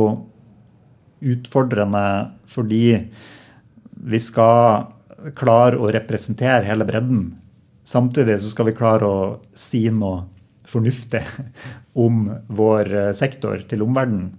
utfordrende 1.22 2.04
fordi 2.50 2.84
vi 4.02 4.18
skal 4.22 4.88
klare 5.38 5.78
å 5.78 5.90
representere 5.94 6.66
hele 6.66 6.86
bredden. 6.86 7.28
Samtidig 7.86 8.40
så 8.42 8.50
skal 8.50 8.68
vi 8.68 8.74
klare 8.74 9.06
å 9.06 9.20
si 9.54 9.84
noe 9.94 10.24
fornuftig 10.68 11.22
om 12.04 12.26
vår 12.50 12.94
eh, 12.94 13.12
sektor 13.16 13.62
til 13.68 13.84
omverdenen. 13.86 14.32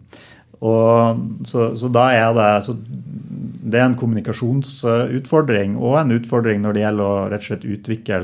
Så, 0.63 1.63
så, 1.75 1.89
da 1.91 2.05
er 2.15 2.29
det 2.37 2.45
så 2.63 2.77
Det 2.77 3.79
er 3.81 3.83
en 3.83 3.97
kommunikasjonsutfordring 3.99 5.73
og 5.75 5.97
en 5.99 6.13
utfordring 6.15 6.61
når 6.63 6.77
det 6.77 6.83
gjelder 6.85 7.03
å 7.03 7.25
rett 7.33 7.43
og 7.43 7.47
slett 7.49 7.65
utvikle 7.67 8.19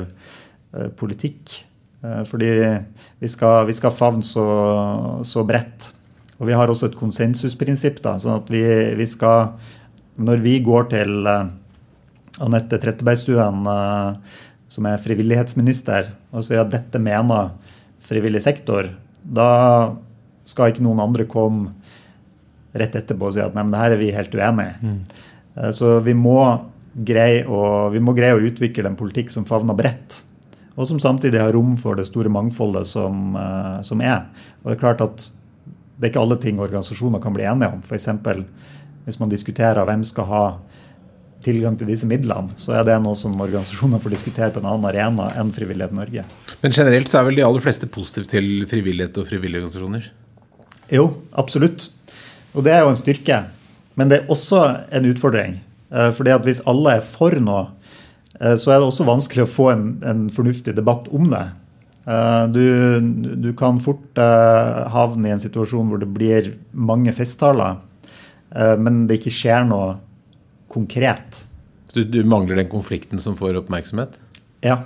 politikk. 0.96 1.64
Eh, 2.04 2.22
fordi 2.24 2.50
vi 3.20 3.28
skal, 3.28 3.66
vi 3.68 3.76
skal 3.76 3.94
favne 3.94 4.24
så, 4.26 4.44
så, 5.26 5.44
bredt. 5.44 5.90
Og 6.40 6.48
vi 6.48 6.56
har 6.56 6.70
også 6.72 6.88
et 6.88 6.98
konsensusprinsipp. 6.98 8.00
da, 8.04 8.16
sånn 8.18 8.38
at 8.38 8.52
vi, 8.52 8.64
vi 8.96 9.06
skal 9.06 9.52
Når 10.20 10.40
vi 10.44 10.58
går 10.60 10.90
til 10.92 11.28
Anette 12.40 12.78
Trettebergstuen, 12.80 13.66
eh, 13.68 14.38
som 14.70 14.86
er 14.86 15.02
frivillighetsminister, 15.02 16.12
og 16.30 16.44
sier 16.46 16.62
at 16.62 16.72
dette 16.72 17.00
mener 17.02 17.52
frivillig 18.04 18.42
sektor, 18.44 18.88
da 19.20 19.96
skal 20.48 20.70
ikke 20.70 20.84
noen 20.84 21.02
andre 21.02 21.26
komme 21.28 21.74
rett 22.72 22.94
etterpå 22.96 23.28
og 23.28 23.34
si 23.34 23.42
at 23.42 23.54
nei, 23.56 23.64
men 23.64 23.74
det 23.74 23.80
her 23.80 23.94
er 23.94 24.00
vi 24.00 24.12
helt 24.14 24.34
uenig 24.34 24.66
i. 24.66 24.74
Mm. 24.86 24.98
Eh, 25.56 25.70
så 25.76 25.98
vi 26.06 26.14
må, 26.16 26.38
greie 26.94 27.44
å, 27.44 27.90
vi 27.92 28.02
må 28.02 28.14
greie 28.16 28.36
å 28.36 28.44
utvikle 28.44 28.88
en 28.88 28.98
politikk 28.98 29.32
som 29.34 29.48
favner 29.48 29.76
bredt. 29.76 30.22
Og 30.76 30.86
som 30.88 31.00
samtidig 31.02 31.40
har 31.40 31.52
rom 31.56 31.74
for 31.80 31.98
det 31.98 32.06
store 32.08 32.30
mangfoldet 32.32 32.86
som, 32.86 33.36
eh, 33.36 33.80
som 33.86 34.00
er. 34.00 34.26
Og 34.62 34.70
det 34.70 34.76
er 34.76 34.80
klart 34.80 35.04
at 35.04 35.30
det 36.00 36.08
er 36.08 36.12
ikke 36.14 36.22
alle 36.22 36.40
ting 36.40 36.60
organisasjoner 36.60 37.20
kan 37.20 37.34
bli 37.36 37.44
enige 37.44 37.74
om. 37.74 37.82
F.eks. 37.84 38.08
hvis 39.04 39.20
man 39.20 39.28
diskuterer 39.28 39.84
hvem 39.84 40.04
skal 40.04 40.24
ha 40.30 40.44
tilgang 41.44 41.76
til 41.80 41.88
disse 41.88 42.08
midlene, 42.08 42.52
så 42.60 42.74
er 42.76 42.84
det 42.84 42.98
noe 43.02 43.16
som 43.16 43.36
organisasjoner 43.36 44.00
får 44.00 44.12
diskutere 44.12 44.52
på 44.54 44.60
en 44.60 44.68
annen 44.68 44.88
arena 44.88 45.30
enn 45.40 45.52
Frivillighet 45.52 45.94
Norge. 45.96 46.24
Men 46.60 46.72
generelt 46.76 47.08
så 47.08 47.20
er 47.20 47.28
vel 47.28 47.40
de 47.40 47.46
aller 47.46 47.64
fleste 47.64 47.88
positive 47.88 48.28
til 48.28 48.66
frivillighet 48.68 49.20
og 49.20 49.28
frivillige 49.28 49.62
organisasjoner? 49.62 50.10
Jo, 50.92 51.06
absolutt. 51.38 51.90
Og 52.54 52.64
det 52.66 52.74
er 52.74 52.84
jo 52.84 52.92
en 52.92 53.00
styrke. 53.00 53.42
Men 53.98 54.10
det 54.10 54.20
er 54.20 54.32
også 54.32 54.62
en 54.92 55.08
utfordring. 55.10 55.60
Eh, 55.90 56.10
fordi 56.16 56.34
at 56.34 56.46
hvis 56.46 56.62
alle 56.70 56.96
er 56.98 57.04
for 57.04 57.34
noe, 57.42 57.68
så 58.40 58.72
er 58.72 58.78
det 58.80 58.86
også 58.88 59.04
vanskelig 59.04 59.44
å 59.44 59.50
få 59.50 59.66
en, 59.74 59.84
en 60.06 60.22
fornuftig 60.32 60.72
debatt 60.76 61.10
om 61.12 61.26
det. 61.28 61.42
Eh, 62.08 62.44
du, 62.54 62.64
du, 63.36 63.50
kan 63.58 63.80
fort 63.82 64.20
havne 64.94 65.28
i 65.28 65.34
en 65.34 65.42
situasjon 65.42 65.90
hvor 65.90 66.00
det 66.00 66.08
blir 66.08 66.54
mange 66.72 67.12
festtaler, 67.16 67.82
men 68.50 69.04
det 69.06 69.20
ikke 69.20 69.30
skjer 69.30 69.66
noe 69.68 69.92
konkret. 70.72 71.44
Du, 71.94 72.02
du, 72.02 72.22
mangler 72.26 72.58
den 72.58 72.70
konflikten 72.70 73.20
som 73.22 73.36
får 73.38 73.60
oppmerksomhet? 73.60 74.18
Ja. 74.66 74.80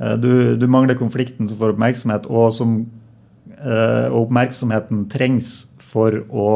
Eh, 0.00 0.16
du, 0.20 0.56
du 0.56 0.66
mangler 0.70 0.98
konflikten 1.00 1.48
som 1.48 1.60
får 1.60 1.74
oppmerksomhet, 1.76 2.28
og 2.30 2.52
som 2.56 2.84
og 3.64 4.26
oppmerksomheten 4.26 5.06
trengs 5.08 5.70
for 5.80 6.18
å 6.28 6.48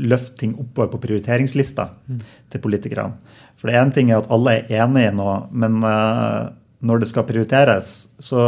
løfte 0.00 0.40
ting 0.40 0.56
oppover 0.58 0.88
på 0.94 1.00
prioriteringslista 1.04 1.84
mm. 2.08 2.22
til 2.50 2.62
politikerne. 2.64 3.36
For 3.60 3.68
det 3.68 3.76
ene 3.76 3.94
ting 3.94 4.10
er 4.10 4.22
at 4.22 4.30
alle 4.32 4.56
er 4.58 4.84
enige 4.86 5.12
nå, 5.16 5.28
men 5.52 5.82
uh, 5.84 6.48
når 6.80 7.02
det 7.02 7.10
skal 7.10 7.26
prioriteres, 7.28 7.92
så 8.22 8.42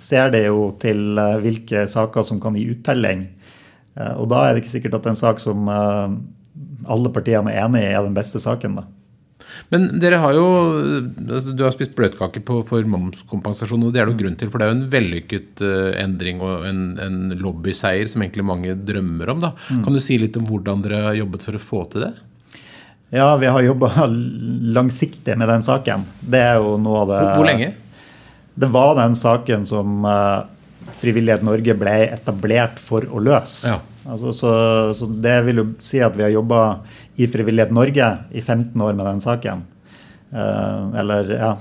ser 0.00 0.32
det 0.32 0.46
jo 0.46 0.70
til 0.80 1.20
uh, 1.20 1.36
hvilke 1.42 1.84
saker 1.90 2.24
som 2.24 2.40
kan 2.40 2.56
gi 2.56 2.64
uttelling. 2.72 3.28
og 4.16 4.24
da 4.32 4.38
er 4.46 4.54
det 4.54 4.62
ikke 4.62 4.72
sikkert 4.72 4.94
at 4.96 5.06
en 5.10 5.18
sak 5.20 5.40
som 5.42 5.68
alle 5.68 7.10
partiene 7.12 7.52
er 7.52 7.66
enig 7.66 7.82
i 7.84 7.90
er 7.92 8.06
den 8.06 8.14
beste 8.16 8.40
saken. 8.40 8.78
da. 8.80 8.86
Men 9.72 9.86
dere 10.00 10.20
har 10.22 10.34
jo 10.36 10.46
altså, 11.28 11.54
Du 11.56 11.64
har 11.64 11.74
spist 11.74 11.94
bløtkake 11.96 12.42
på, 12.46 12.60
for 12.68 12.88
momskompensasjon, 12.88 13.86
og 13.86 13.94
det 13.94 14.02
er 14.02 14.10
det 14.10 14.18
grunn 14.20 14.36
til. 14.40 14.50
For 14.52 14.60
det 14.60 14.66
er 14.66 14.72
jo 14.72 14.78
en 14.78 14.90
vellykket 14.92 15.64
uh, 15.64 15.92
endring 16.02 16.42
og 16.44 16.66
en, 16.68 16.82
en, 17.02 17.22
lobbyseier 17.42 18.10
som 18.10 18.24
egentlig 18.24 18.46
mange 18.48 18.76
drømmer 18.76 19.32
om. 19.34 19.46
da. 19.46 19.54
Mm. 19.70 19.82
Kan 19.86 19.96
du 19.96 20.02
si 20.02 20.18
litt 20.20 20.36
om 20.40 20.48
hvordan 20.48 20.84
dere 20.84 21.06
har 21.08 21.18
jobbet 21.22 21.48
for 21.48 21.58
å 21.58 21.64
få 21.70 21.86
til 21.92 22.06
det? 22.06 22.12
Ja, 23.12 23.36
vi 23.36 23.46
har 23.46 23.62
jobba 23.62 23.90
langsiktig 24.76 25.36
med 25.38 25.48
den 25.48 25.62
saken. 25.62 26.06
Det 26.20 26.40
er 26.40 26.60
jo 26.64 26.78
noe 26.80 27.02
av 27.04 27.10
det 27.10 27.20
Hvor, 27.28 27.44
lenge? 27.44 27.72
Det 28.54 28.68
var 28.72 28.96
den 28.96 29.16
saken 29.18 29.66
som 29.68 30.06
uh, 30.08 30.48
Frivillighet 30.96 31.44
Norge 31.44 31.74
ble 31.76 31.92
etablert 32.06 32.80
for 32.80 33.04
å 33.04 33.20
løse. 33.20 33.74
Ja. 33.74 33.80
Altså, 34.08 34.32
så, 34.34 34.54
så, 34.96 35.06
det 35.06 35.36
vil 35.46 35.60
jo 35.60 35.66
si 35.84 36.00
at 36.02 36.16
vi 36.16 36.24
har 36.24 36.32
jobba 36.32 36.62
i 37.20 37.28
Frivillighet 37.30 37.74
Norge 37.74 38.08
i 38.32 38.40
15 38.40 38.80
år 38.80 38.96
med 38.96 39.04
den 39.06 39.20
saken. 39.22 39.62
Uh, 40.32 40.96
eller 41.04 41.36
ja, 41.36 41.52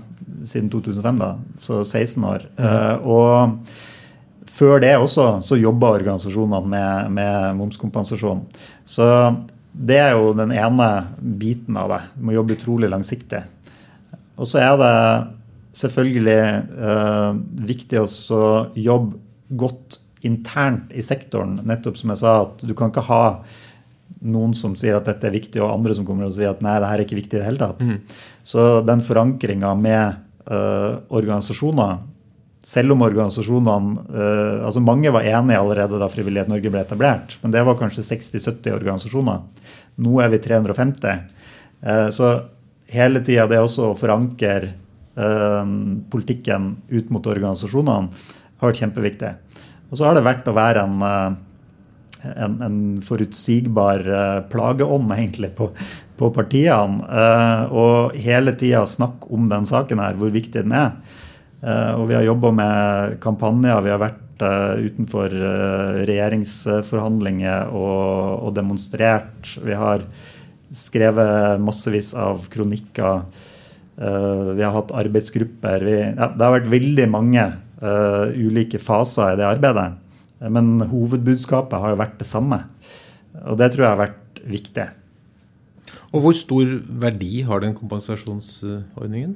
siden 0.48 0.72
2005, 0.72 1.20
da. 1.20 1.34
Så 1.60 1.84
16 1.84 2.32
år. 2.32 2.48
Mm. 2.56 2.64
Uh, 2.64 2.96
og 3.12 4.52
før 4.52 4.80
det 4.84 4.96
også 4.98 5.42
så 5.44 5.60
jobba 5.60 5.98
organisasjonene 6.00 6.64
med, 6.64 7.12
med, 7.20 7.56
momskompensasjon. 7.60 8.46
Så 8.88 9.08
det 9.82 9.98
er 9.98 10.14
jo 10.14 10.32
den 10.38 10.54
ene 10.54 10.90
biten 11.20 11.78
av 11.80 11.90
det. 11.94 12.02
Du 12.16 12.28
må 12.28 12.36
jobbe 12.36 12.58
utrolig 12.58 12.90
langsiktig. 12.92 13.42
Og 14.38 14.48
så 14.50 14.62
er 14.62 14.78
det 14.82 14.94
selvfølgelig 15.82 16.38
eh, 16.38 17.42
viktig 17.72 18.02
å 18.04 18.46
jobbe 18.78 19.20
godt 19.58 20.00
internt 20.28 20.94
i 20.94 21.04
sektoren. 21.04 21.58
Nettopp 21.68 21.98
som 22.00 22.14
jeg 22.14 22.22
sa, 22.22 22.36
at 22.46 22.66
du 22.68 22.76
kan 22.78 22.92
ikke 22.94 23.08
ha 23.10 23.24
noen 24.22 24.54
som 24.58 24.76
sier 24.78 25.00
at 25.00 25.08
dette 25.10 25.28
er 25.28 25.34
viktig, 25.34 25.62
og 25.64 25.74
andre 25.74 25.96
som 25.98 26.06
kommer 26.06 26.28
og 26.28 26.36
sier 26.36 26.52
at 26.54 26.62
nei, 26.62 26.78
det 26.78 26.92
her 26.92 27.02
er 27.02 27.06
ikke 27.08 27.18
viktig 27.18 27.40
i 27.40 27.42
det 27.42 27.48
hele 27.48 27.62
tatt. 27.62 27.82
Mm. 27.82 27.98
Så 28.46 28.68
den 28.86 29.02
forankringa 29.06 29.74
med 29.80 30.28
organisasjoner 30.52 32.00
selv 32.62 32.94
om 32.94 33.02
organisasjonene 33.02 34.04
uh, 34.14 34.66
altså 34.68 34.84
Mange 34.86 35.12
var 35.14 35.26
enige 35.26 35.60
allerede 35.60 36.00
da 36.00 36.10
Frivillighet 36.12 36.50
Norge 36.52 36.72
ble 36.72 36.84
etablert, 36.84 37.38
men 37.42 37.54
det 37.54 37.64
var 37.66 37.78
kanskje 37.80 38.06
60-70 38.06 38.76
organisasjoner. 38.76 39.42
Nå 40.02 40.20
er 40.22 40.30
vi 40.34 40.42
350. 40.46 41.24
Uh, 41.82 42.10
så 42.14 42.32
hele 42.92 43.24
tida 43.26 43.48
det 43.50 43.62
også 43.62 43.90
å 43.90 43.98
forankre 43.98 44.74
uh, 45.18 45.64
politikken 46.14 46.76
ut 46.92 47.14
mot 47.14 47.32
organisasjonene 47.34 48.28
har 48.62 48.70
vært 48.70 48.84
kjempeviktig. 48.84 49.32
Og 49.90 49.98
så 49.98 50.06
har 50.08 50.16
det 50.16 50.28
vært 50.28 50.46
å 50.48 50.54
være 50.56 50.84
en, 50.86 51.02
en, 52.30 52.54
en 52.64 52.78
forutsigbar 53.04 54.06
plageånd 54.54 55.10
egentlig 55.12 55.50
på, 55.58 55.68
på 56.16 56.30
partiene. 56.32 57.02
og 57.76 58.16
hele 58.16 58.54
tida 58.56 58.86
snakke 58.88 59.28
om 59.34 59.50
den 59.52 59.68
saken 59.68 60.00
her, 60.00 60.16
hvor 60.22 60.32
viktig 60.32 60.64
den 60.64 60.78
er. 60.78 60.94
Eh, 61.62 61.94
og 62.00 62.08
vi 62.10 62.18
har 62.18 62.26
jobba 62.26 62.52
med 62.58 63.18
kampanjer. 63.22 63.84
Vi 63.86 63.94
har 63.94 64.02
vært 64.02 64.46
eh, 64.46 64.86
utenfor 64.88 65.36
eh, 65.36 66.02
regjeringsforhandlinger 66.10 67.74
og, 67.78 68.48
og 68.48 68.56
demonstrert. 68.58 69.54
Vi 69.62 69.78
har 69.78 70.06
skrevet 70.74 71.62
massevis 71.62 72.14
av 72.16 72.48
kronikker. 72.52 73.26
Vi 74.02 74.64
har 74.64 74.72
hatt 74.74 74.94
arbeidsgrupper. 74.98 75.84
Vi, 75.86 75.98
ja, 76.00 76.30
det 76.32 76.46
har 76.46 76.54
vært 76.56 76.70
veldig 76.72 77.06
mange 77.12 77.44
uh, 77.84 78.32
ulike 78.34 78.80
faser 78.82 79.36
i 79.36 79.38
det 79.38 79.46
arbeidet. 79.46 79.84
Men 80.56 80.80
hovedbudskapet 80.90 81.76
har 81.84 81.92
jo 81.92 82.00
vært 82.00 82.16
det 82.18 82.30
samme. 82.30 82.62
Og 83.44 83.60
det 83.60 83.68
tror 83.76 83.84
jeg 83.84 83.92
har 83.92 84.00
vært 84.00 84.42
viktig. 84.56 84.88
Og 86.16 86.24
hvor 86.24 86.40
stor 86.40 86.72
verdi 87.04 87.44
har 87.46 87.62
den 87.62 87.76
kompensasjonsordningen? 87.78 89.36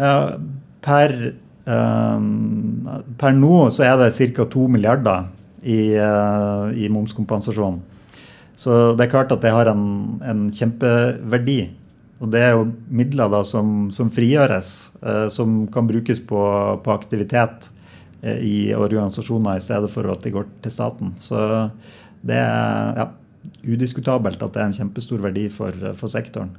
Uh, 0.00 0.40
per 0.82 1.14
per 1.64 3.36
nå 3.38 3.56
så 3.70 3.84
er 3.86 3.96
det 4.00 4.10
ca. 4.34 4.46
2 4.50 4.66
milliarder 4.72 5.28
i, 5.62 5.94
eh, 5.94 6.84
i, 6.84 6.88
momskompensasjon. 6.90 7.80
Så 8.54 8.94
det 8.96 9.06
er 9.06 9.12
klart 9.12 9.32
at 9.32 9.42
det 9.44 9.52
har 9.54 9.70
en, 9.70 9.84
en 10.26 10.48
kjempeverdi. 10.52 11.60
Og 12.22 12.30
det 12.30 12.42
er 12.42 12.52
jo 12.54 12.68
midler 12.94 13.30
da 13.32 13.42
som, 13.46 13.88
som 13.94 14.10
frigjøres, 14.12 14.92
eh, 15.02 15.26
som 15.34 15.64
kan 15.72 15.88
brukes 15.88 16.22
på, 16.26 16.42
på 16.84 16.94
aktivitet 16.94 17.70
eh, 18.22 18.38
i 18.42 18.56
organisasjoner 18.74 19.58
i 19.58 19.64
stedet 19.64 19.90
for 19.90 20.10
at 20.12 20.22
de 20.22 20.34
går 20.34 20.46
til 20.62 20.74
staten. 20.74 21.14
Så 21.22 21.40
det 22.22 22.38
er 22.38 23.00
ja, 23.00 23.08
udiskutabelt 23.62 24.40
at 24.42 24.54
det 24.54 24.60
er 24.60 24.68
en 24.68 24.74
kjempestor 24.74 25.22
verdi 25.22 25.44
for, 25.52 25.74
for 25.98 26.10
sektoren. 26.10 26.50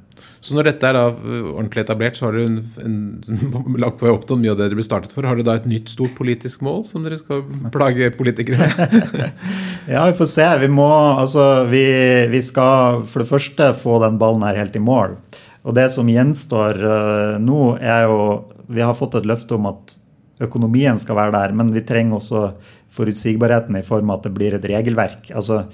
Så 0.44 0.56
når 0.56 0.68
dette 0.68 0.88
er 0.88 0.96
da 0.96 1.04
øh, 1.10 1.50
ordentlig 1.54 1.82
etablert, 1.84 2.18
så 2.18 2.26
har 2.26 2.36
dere 2.36 2.48
en, 2.48 2.58
en, 2.84 3.76
lagt 3.80 3.98
på 4.00 4.10
oppnå 4.10 4.38
mye 4.40 4.52
av 4.52 4.58
det 4.60 4.68
dere 4.68 4.78
ble 4.78 4.86
startet 4.86 5.14
for. 5.14 5.26
Har 5.28 5.38
dere 5.38 5.48
da 5.48 5.56
et 5.60 5.68
nytt 5.68 5.92
stort 5.92 6.14
politisk 6.16 6.64
mål 6.64 6.82
som 6.88 7.04
dere 7.04 7.20
skal 7.20 7.44
plage 7.74 8.10
politikere 8.16 8.68
med? 8.68 9.24
ja, 9.94 10.04
vi 10.08 10.16
får 10.20 10.30
se. 10.34 10.48
Vi 10.64 10.70
må 10.72 10.88
altså 11.20 11.64
vi, 11.70 11.84
vi, 12.32 12.44
skal 12.44 13.02
for 13.08 13.24
det 13.24 13.30
første 13.30 13.72
få 13.80 13.98
den 14.04 14.20
ballen 14.20 14.44
her 14.46 14.60
helt 14.60 14.76
i 14.76 14.84
mål. 14.84 15.18
Og 15.64 15.76
det 15.76 15.88
som 15.94 16.08
gjenstår 16.08 16.80
uh, 16.84 17.36
nå, 17.40 17.60
er 17.80 18.04
jo 18.04 18.18
Vi 18.64 18.80
har 18.80 18.96
fått 18.96 19.18
et 19.18 19.26
løfte 19.28 19.56
om 19.58 19.66
at 19.68 19.98
økonomien 20.44 20.96
skal 20.98 21.18
være 21.18 21.34
der, 21.34 21.52
men 21.56 21.72
vi 21.72 21.82
trenger 21.84 22.16
også 22.16 22.46
forutsigbarheten 22.94 23.76
i 23.76 23.84
form 23.84 24.10
av 24.10 24.20
at 24.20 24.28
det 24.28 24.34
blir 24.36 24.56
et 24.56 24.64
regelverk. 24.70 25.30
Altså 25.36 25.64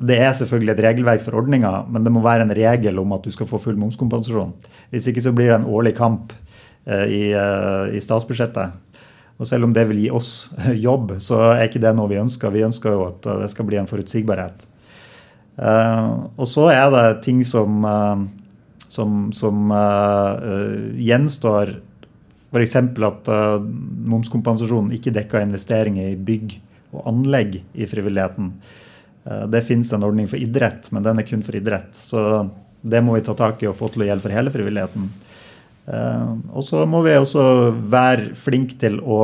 det 0.00 0.16
er 0.24 0.32
selvfølgelig 0.32 0.72
et 0.72 0.84
regelverk 0.86 1.22
for 1.24 1.36
ordninga, 1.36 1.82
men 1.92 2.04
det 2.04 2.12
må 2.12 2.22
være 2.24 2.46
en 2.46 2.54
regel 2.56 2.98
om 3.02 3.12
at 3.12 3.26
du 3.26 3.30
skal 3.34 3.48
få 3.48 3.60
full 3.60 3.76
momskompensasjon. 3.78 4.54
Hvis 4.90 5.10
ikke 5.10 5.24
så 5.24 5.34
blir 5.36 5.50
det 5.50 5.58
en 5.60 5.68
årlig 5.68 5.94
kamp 5.98 6.32
eh, 6.86 7.04
i, 7.04 7.22
eh, 7.36 7.92
i, 7.92 8.00
statsbudsjettet. 8.00 8.72
Og 9.38 9.48
selv 9.48 9.66
om 9.66 9.74
det 9.74 9.84
vil 9.90 10.00
gi 10.00 10.10
oss 10.10 10.50
jobb, 10.86 11.16
så 11.20 11.42
er 11.52 11.66
ikke 11.66 11.82
det 11.82 11.92
noe 11.98 12.10
vi 12.10 12.20
ønsker. 12.22 12.54
Vi 12.54 12.64
ønsker 12.64 12.96
jo 12.96 13.06
at 13.10 13.28
det 13.44 13.50
skal 13.52 13.68
bli 13.68 13.80
en 13.80 13.90
forutsigbarhet. 13.90 14.64
Eh, 15.60 16.10
og 16.40 16.48
så 16.48 16.70
er 16.72 16.88
det 16.94 17.06
ting 17.26 17.42
som, 17.44 17.84
som, 18.88 19.26
som 19.36 19.74
gjenstår. 20.96 21.76
F.eks. 22.52 22.76
at 22.76 23.28
momskompensasjonen 24.12 24.92
ikke 24.96 25.12
dekker 25.14 25.44
investeringer 25.44 26.10
i 26.10 26.16
bygg 26.20 26.56
og 26.92 27.06
anlegg 27.08 27.60
i 27.72 27.86
frivilligheten. 27.88 28.50
Eh, 29.24 29.46
det 29.46 29.62
finnes 29.66 29.92
en 29.92 30.04
ordning 30.06 30.28
for 30.30 30.40
idrett, 30.40 30.90
men 30.92 31.04
den 31.04 31.20
er 31.20 31.28
kun 31.28 31.44
for 31.46 31.56
idrett. 31.58 31.94
Så 31.96 32.48
det 32.82 33.02
må 33.04 33.16
vi 33.16 33.24
ta 33.26 33.34
tak 33.38 33.62
i 33.62 33.70
og 33.70 33.78
få 33.78 33.92
til 33.92 34.04
å 34.04 34.10
gjelde 34.10 34.26
for 34.26 34.34
hele 34.34 34.52
frivilligheten. 34.54 35.08
Eh, 35.86 36.34
og 36.52 36.66
så 36.66 36.84
må 36.88 37.02
vi 37.06 37.16
også 37.18 37.44
være 37.92 38.32
flinke 38.38 38.78
til 38.82 39.00
å 39.02 39.22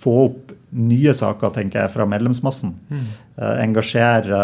få 0.00 0.16
opp 0.28 0.54
nye 0.70 1.12
saker 1.16 1.50
tenker 1.50 1.82
jeg, 1.82 1.90
fra 1.90 2.04
medlemsmassen. 2.06 2.76
Mm. 2.92 3.06
Engasjere, 3.64 4.38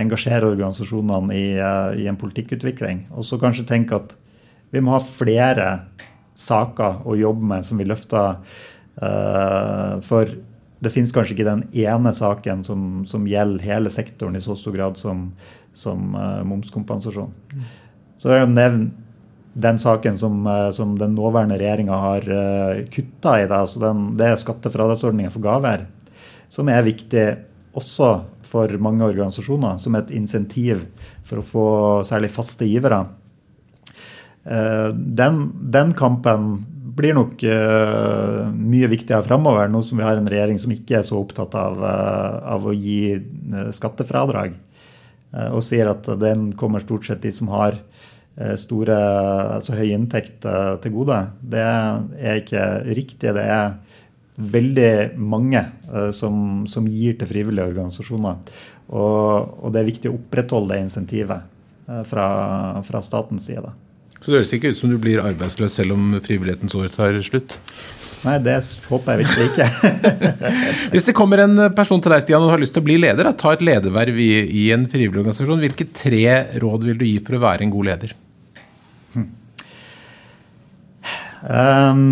engasjere, 0.00 0.48
organisasjonene 0.48 1.34
i, 1.36 1.42
i, 2.00 2.06
en 2.08 2.16
politikkutvikling. 2.16 3.02
Og 3.12 3.26
så 3.26 3.36
kanskje 3.42 3.66
tenke 3.68 3.98
at 3.98 4.14
vi 4.72 4.80
må 4.80 4.94
ha 4.94 5.02
flere 5.04 5.66
saker 6.38 7.04
å 7.04 7.18
jobbe 7.20 7.50
med 7.50 7.68
som 7.68 7.82
vi 7.82 7.84
løfter. 7.84 8.40
For 10.08 10.32
det 10.78 10.92
finnes 10.94 11.12
kanskje 11.14 11.34
ikke 11.34 11.48
den 11.48 11.64
ene 11.74 12.12
saken 12.14 12.62
som, 12.66 12.82
som, 13.08 13.26
gjelder 13.26 13.66
hele 13.66 13.90
sektoren 13.90 14.38
i 14.38 14.42
så 14.42 14.54
stor 14.58 14.76
grad 14.76 14.98
som, 15.00 15.28
som 15.74 16.14
uh, 16.14 16.44
momskompensasjon. 16.46 17.32
Så 18.18 18.30
er 18.30 18.42
jeg 18.42 18.52
nevnt 18.54 19.04
den 19.58 19.80
saken 19.82 20.18
som, 20.20 20.38
uh, 20.46 20.68
som 20.74 20.94
den 21.00 21.16
nåværende 21.18 21.58
regjeringa 21.58 21.98
har 21.98 22.28
uh, 22.30 22.38
eh, 22.76 22.84
kutta 22.94 23.40
i. 23.40 23.48
Da, 23.50 23.64
altså 23.64 23.82
den, 23.82 24.12
det 24.20 24.30
er 24.30 24.38
skattefradragsordninga 24.38 25.34
for 25.34 25.42
gaver, 25.42 25.88
som 26.52 26.70
er 26.70 26.86
viktig 26.86 27.26
også 27.78 28.12
for 28.46 28.78
mange 28.82 29.06
organisasjoner, 29.06 29.82
som 29.82 29.98
et 29.98 30.14
insentiv 30.14 30.86
for 31.26 31.42
å 31.42 31.46
få 31.46 31.68
særlig 32.06 32.30
faste 32.34 32.66
givere. 32.66 33.04
Den, 34.48 35.40
den 35.68 35.90
kampen 35.94 36.46
blir 36.98 37.14
nok 37.16 37.42
uh, 37.46 38.48
mye 38.52 38.88
viktigere 38.90 39.24
fremover, 39.26 39.70
nå 39.70 39.82
som 39.86 40.00
vi 40.00 40.06
har 40.06 40.18
en 40.18 40.28
regjering 40.28 40.58
som 40.60 40.72
ikke 40.74 40.98
er 40.98 41.06
så 41.06 41.20
opptatt 41.20 41.54
av, 41.58 41.78
uh, 41.82 42.38
av 42.54 42.66
å 42.68 42.74
gi 42.74 43.16
uh, 43.18 43.68
skattefradrag, 43.74 44.56
og 45.28 45.60
sier 45.60 45.90
at 45.90 46.06
den 46.16 46.46
kommer 46.56 46.80
stort 46.80 47.04
sett 47.04 47.20
de 47.20 47.28
som 47.36 47.50
har 47.52 47.74
store, 48.56 48.94
altså 49.58 49.74
høy 49.76 49.90
inntekt 49.92 50.46
til 50.80 50.94
gode. 50.94 51.18
Det 51.52 51.60
er 51.60 52.40
ikke 52.40 52.62
riktig. 52.96 53.34
Det 53.36 53.44
er 53.44 53.74
veldig 54.40 55.18
mange 55.20 55.60
som, 56.16 56.64
som 56.64 56.88
gir 56.88 57.18
til 57.20 57.28
frivillige 57.28 57.68
organisasjoner. 57.74 58.40
Og, 58.88 59.52
og, 59.58 59.68
det 59.74 59.82
er 59.82 59.90
viktig 59.90 60.08
å 60.08 60.16
opprettholde 60.16 60.72
det 60.72 60.86
insentivet 60.86 61.84
fra, 62.08 62.26
fra 62.88 63.04
statens 63.04 63.50
side. 63.50 63.74
Så 64.18 64.32
det 64.32 64.40
høres 64.40 64.54
ikke 64.56 64.72
ut 64.72 64.78
som 64.78 64.90
du 64.90 64.98
blir 65.00 65.22
arbeidsløs 65.22 65.78
selv 65.78 65.94
om 65.94 66.10
frivillighetens 66.24 66.74
år 66.78 66.90
tar 66.94 67.18
slutt? 67.26 67.54
Nei, 68.26 68.34
det 68.42 68.56
håper 68.90 69.14
jeg 69.14 69.20
virkelig 69.22 69.44
ikke. 69.52 69.66
Hvis 70.92 71.06
det 71.06 71.14
kommer 71.14 71.44
en 71.44 71.68
person 71.76 72.02
til 72.02 72.10
deg 72.12 72.24
Stian, 72.24 72.42
og 72.42 72.50
har 72.50 72.60
lyst 72.60 72.74
til 72.74 72.82
å 72.82 72.88
bli 72.88 72.96
leder, 72.98 73.28
da, 73.28 73.34
ta 73.38 73.52
et 73.54 73.62
lederverv 73.62 74.18
i, 74.18 74.32
i, 74.42 74.64
en 74.74 74.88
frivillig 74.90 75.22
organisasjon, 75.22 75.62
hvilke 75.62 75.86
tre 75.94 76.24
råd 76.58 76.88
vil 76.88 76.98
du 76.98 77.06
gi 77.06 77.18
for 77.22 77.38
å 77.38 77.42
være 77.46 77.66
en 77.66 77.74
god 77.74 77.90
leder? 77.92 78.16
Hmm. 79.14 79.28
Um, 81.46 82.02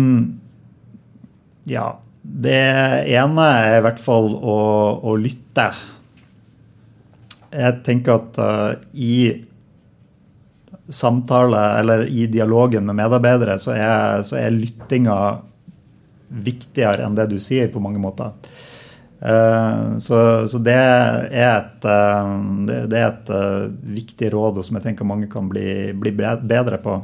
ja, 1.67 1.89
det 2.23 2.63
ene 3.17 3.51
er 3.59 3.77
i 3.81 3.83
hvert 3.83 3.99
fall 3.99 4.31
å, 4.37 4.57
å 5.03 5.17
lytte. 5.19 5.67
Jeg 7.51 7.83
tenker 7.83 8.15
at 8.15 8.39
uh, 8.39 8.87
i 8.95 9.43
samtale 10.89 11.79
eller 11.79 12.07
i 12.07 12.27
dialogen 12.27 12.85
med 12.85 12.95
medarbeidere, 12.95 13.59
så 13.59 13.73
er, 13.75 14.23
så 14.23 14.37
er 14.39 14.55
lyttinga 14.55 15.17
viktigere 16.27 17.05
enn 17.05 17.15
det 17.17 17.29
du 17.31 17.37
sier, 17.41 17.69
på 17.71 17.81
mange 17.83 17.99
måter. 18.01 18.35
Uh, 19.17 19.97
så, 20.03 20.45
så, 20.45 20.59
det 20.61 20.75
er 20.77 21.25
et, 21.33 21.85
uh, 21.87 22.33
det, 22.69 22.99
er 22.99 23.07
et 23.07 23.31
uh, 23.33 23.63
viktig 23.97 24.29
råd 24.33 24.61
som 24.65 24.77
jeg 24.77 24.89
tenker 24.89 25.07
mange 25.09 25.29
kan 25.31 25.47
bli, 25.49 25.91
bli 25.97 26.13
bedre 26.13 26.81
på. 26.83 26.99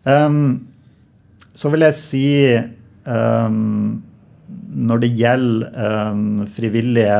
Så 0.00 1.68
vil 1.70 1.84
jeg 1.84 1.94
si 1.98 2.26
når 4.80 5.02
det 5.02 5.10
gjelder 5.18 5.74
en 6.08 6.46
frivillige 6.48 7.18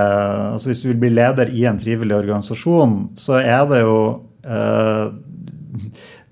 altså 0.54 0.70
Hvis 0.70 0.80
du 0.80 0.86
vil 0.88 1.00
bli 1.02 1.10
leder 1.12 1.52
i 1.52 1.66
en 1.68 1.80
frivillig 1.82 2.16
organisasjon, 2.16 2.94
så 3.20 3.36
er 3.42 3.68
det 3.68 3.82
jo 3.82 3.98
Eh, 4.08 4.29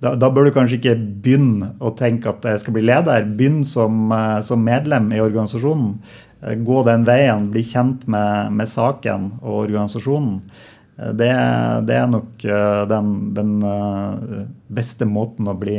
da, 0.01 0.15
da, 0.15 0.31
bør 0.31 0.49
du 0.49 0.55
kanskje 0.55 0.79
ikke 0.79 0.95
begynne 0.97 1.73
å 1.83 1.93
tenke 1.99 2.31
at 2.31 2.47
jeg 2.47 2.63
skal 2.63 2.77
bli 2.77 2.85
leder. 2.87 3.27
Begynn 3.39 3.65
som, 3.67 4.11
eh, 4.13 4.41
som 4.47 4.65
medlem 4.65 5.11
i 5.13 5.23
organisasjonen. 5.23 5.99
Eh, 6.43 6.55
gå 6.55 6.83
den 6.87 7.07
veien, 7.09 7.51
bli 7.53 7.65
kjent 7.67 8.07
med, 8.09 8.53
med 8.53 8.71
saken 8.71 9.33
og 9.43 9.65
organisasjonen. 9.67 10.41
Det, 10.99 11.31
det 11.87 11.95
er 11.95 12.09
nok 12.11 12.43
den, 12.91 13.11
den, 13.31 13.51
beste 14.67 15.07
måten 15.07 15.47
å 15.47 15.55
bli 15.55 15.77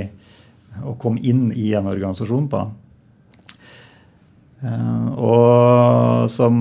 å 0.79 0.93
komme 0.95 1.19
inn 1.27 1.49
i 1.51 1.73
en 1.75 1.89
organisasjon 1.91 2.45
på. 2.47 2.61
Og 5.19 6.23
som, 6.31 6.55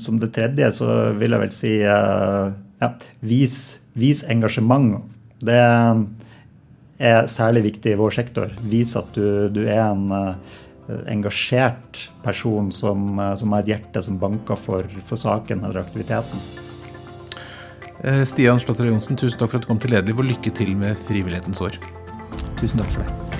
som, 0.00 0.16
det 0.16 0.32
tredje 0.32 0.70
så 0.80 0.88
vil 1.12 1.36
jeg 1.36 1.42
vel 1.44 1.52
si 1.52 1.74
ja, 1.84 2.88
vis, 3.20 3.58
vis, 3.98 4.24
engasjement. 4.30 4.98
Det 5.44 5.58
er 5.58 7.26
særlig 7.30 7.64
viktig 7.70 7.94
i 7.94 7.98
vår 8.00 8.14
sektor. 8.16 8.52
Vis 8.70 8.94
at 8.98 9.16
du, 9.16 9.48
du 9.52 9.62
er 9.66 9.82
en 9.86 10.06
uh, 10.12 10.58
engasjert 11.10 12.04
person 12.24 12.70
som, 12.74 13.20
som, 13.40 13.54
har 13.54 13.64
et 13.64 13.74
hjerte 13.74 14.04
som 14.04 14.18
banker 14.20 14.58
for, 14.60 14.88
for 15.04 15.20
saken 15.20 15.64
eller 15.64 15.82
aktiviteten. 15.84 16.44
Stian 18.28 18.60
Slåtter 18.60 18.90
Johnsen, 18.90 19.16
tusen 19.16 19.40
takk 19.40 19.54
for 19.54 19.62
at 19.62 19.64
du 19.64 19.70
kom 19.70 19.80
til 19.80 19.94
Lederliv, 19.94 20.20
og 20.20 20.28
lykke 20.28 20.52
til 20.52 20.74
med 20.76 20.98
frivillighetens 21.06 21.64
år. 21.64 21.80
Tusen 22.60 22.82
takk 22.82 22.92
for 22.98 23.06
det. 23.06 23.33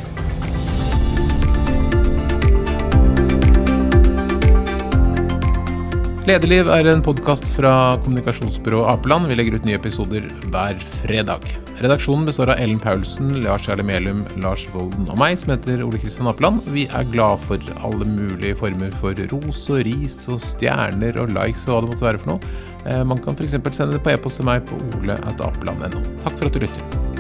Lederliv 6.25 6.71
er 6.73 6.87
en 6.89 7.03
podkast 7.05 7.51
fra 7.53 7.99
kommunikasjonsbyrået 8.01 8.89
Apeland. 8.95 9.29
Vi 9.29 9.37
legger 9.37 9.59
ut 9.59 9.67
nye 9.69 9.77
episoder 9.77 10.25
hver 10.49 10.79
fredag. 11.03 11.45
Redaksjonen 11.85 12.25
består 12.25 12.55
av 12.55 12.63
Ellen 12.65 12.79
Paulsen, 12.81 13.43
Lars 13.45 13.69
Jarle 13.69 13.85
Melum, 13.85 14.23
Lars 14.41 14.65
Volden 14.73 15.11
og 15.13 15.21
meg, 15.21 15.37
som 15.37 15.53
heter 15.53 15.83
Ole 15.85 16.01
Kristian 16.01 16.31
Apeland. 16.33 16.65
Vi 16.73 16.87
er 16.89 17.11
glad 17.13 17.45
for 17.45 17.61
alle 17.85 18.09
mulige 18.09 18.57
former 18.57 18.95
for 19.03 19.21
ros 19.35 19.67
og 19.69 19.85
ris 19.85 20.17
og 20.33 20.41
stjerner 20.41 21.21
og 21.21 21.35
likes 21.37 21.69
og 21.69 21.75
hva 21.75 21.83
det 21.85 21.93
måtte 21.93 22.09
være 22.09 22.23
for 22.23 22.33
noe. 22.33 22.55
Eh, 22.87 23.03
man 23.05 23.21
kan 23.21 23.37
f.eks. 23.37 23.59
sende 23.61 23.99
det 23.99 24.07
på 24.07 24.17
e-post 24.17 24.41
til 24.41 24.49
meg 24.49 24.65
på 24.71 24.81
ole.apeland.no. 25.03 26.07
Takk 26.25 26.41
for 26.41 26.49
at 26.49 26.57
du 26.57 26.65
lytter. 26.65 27.14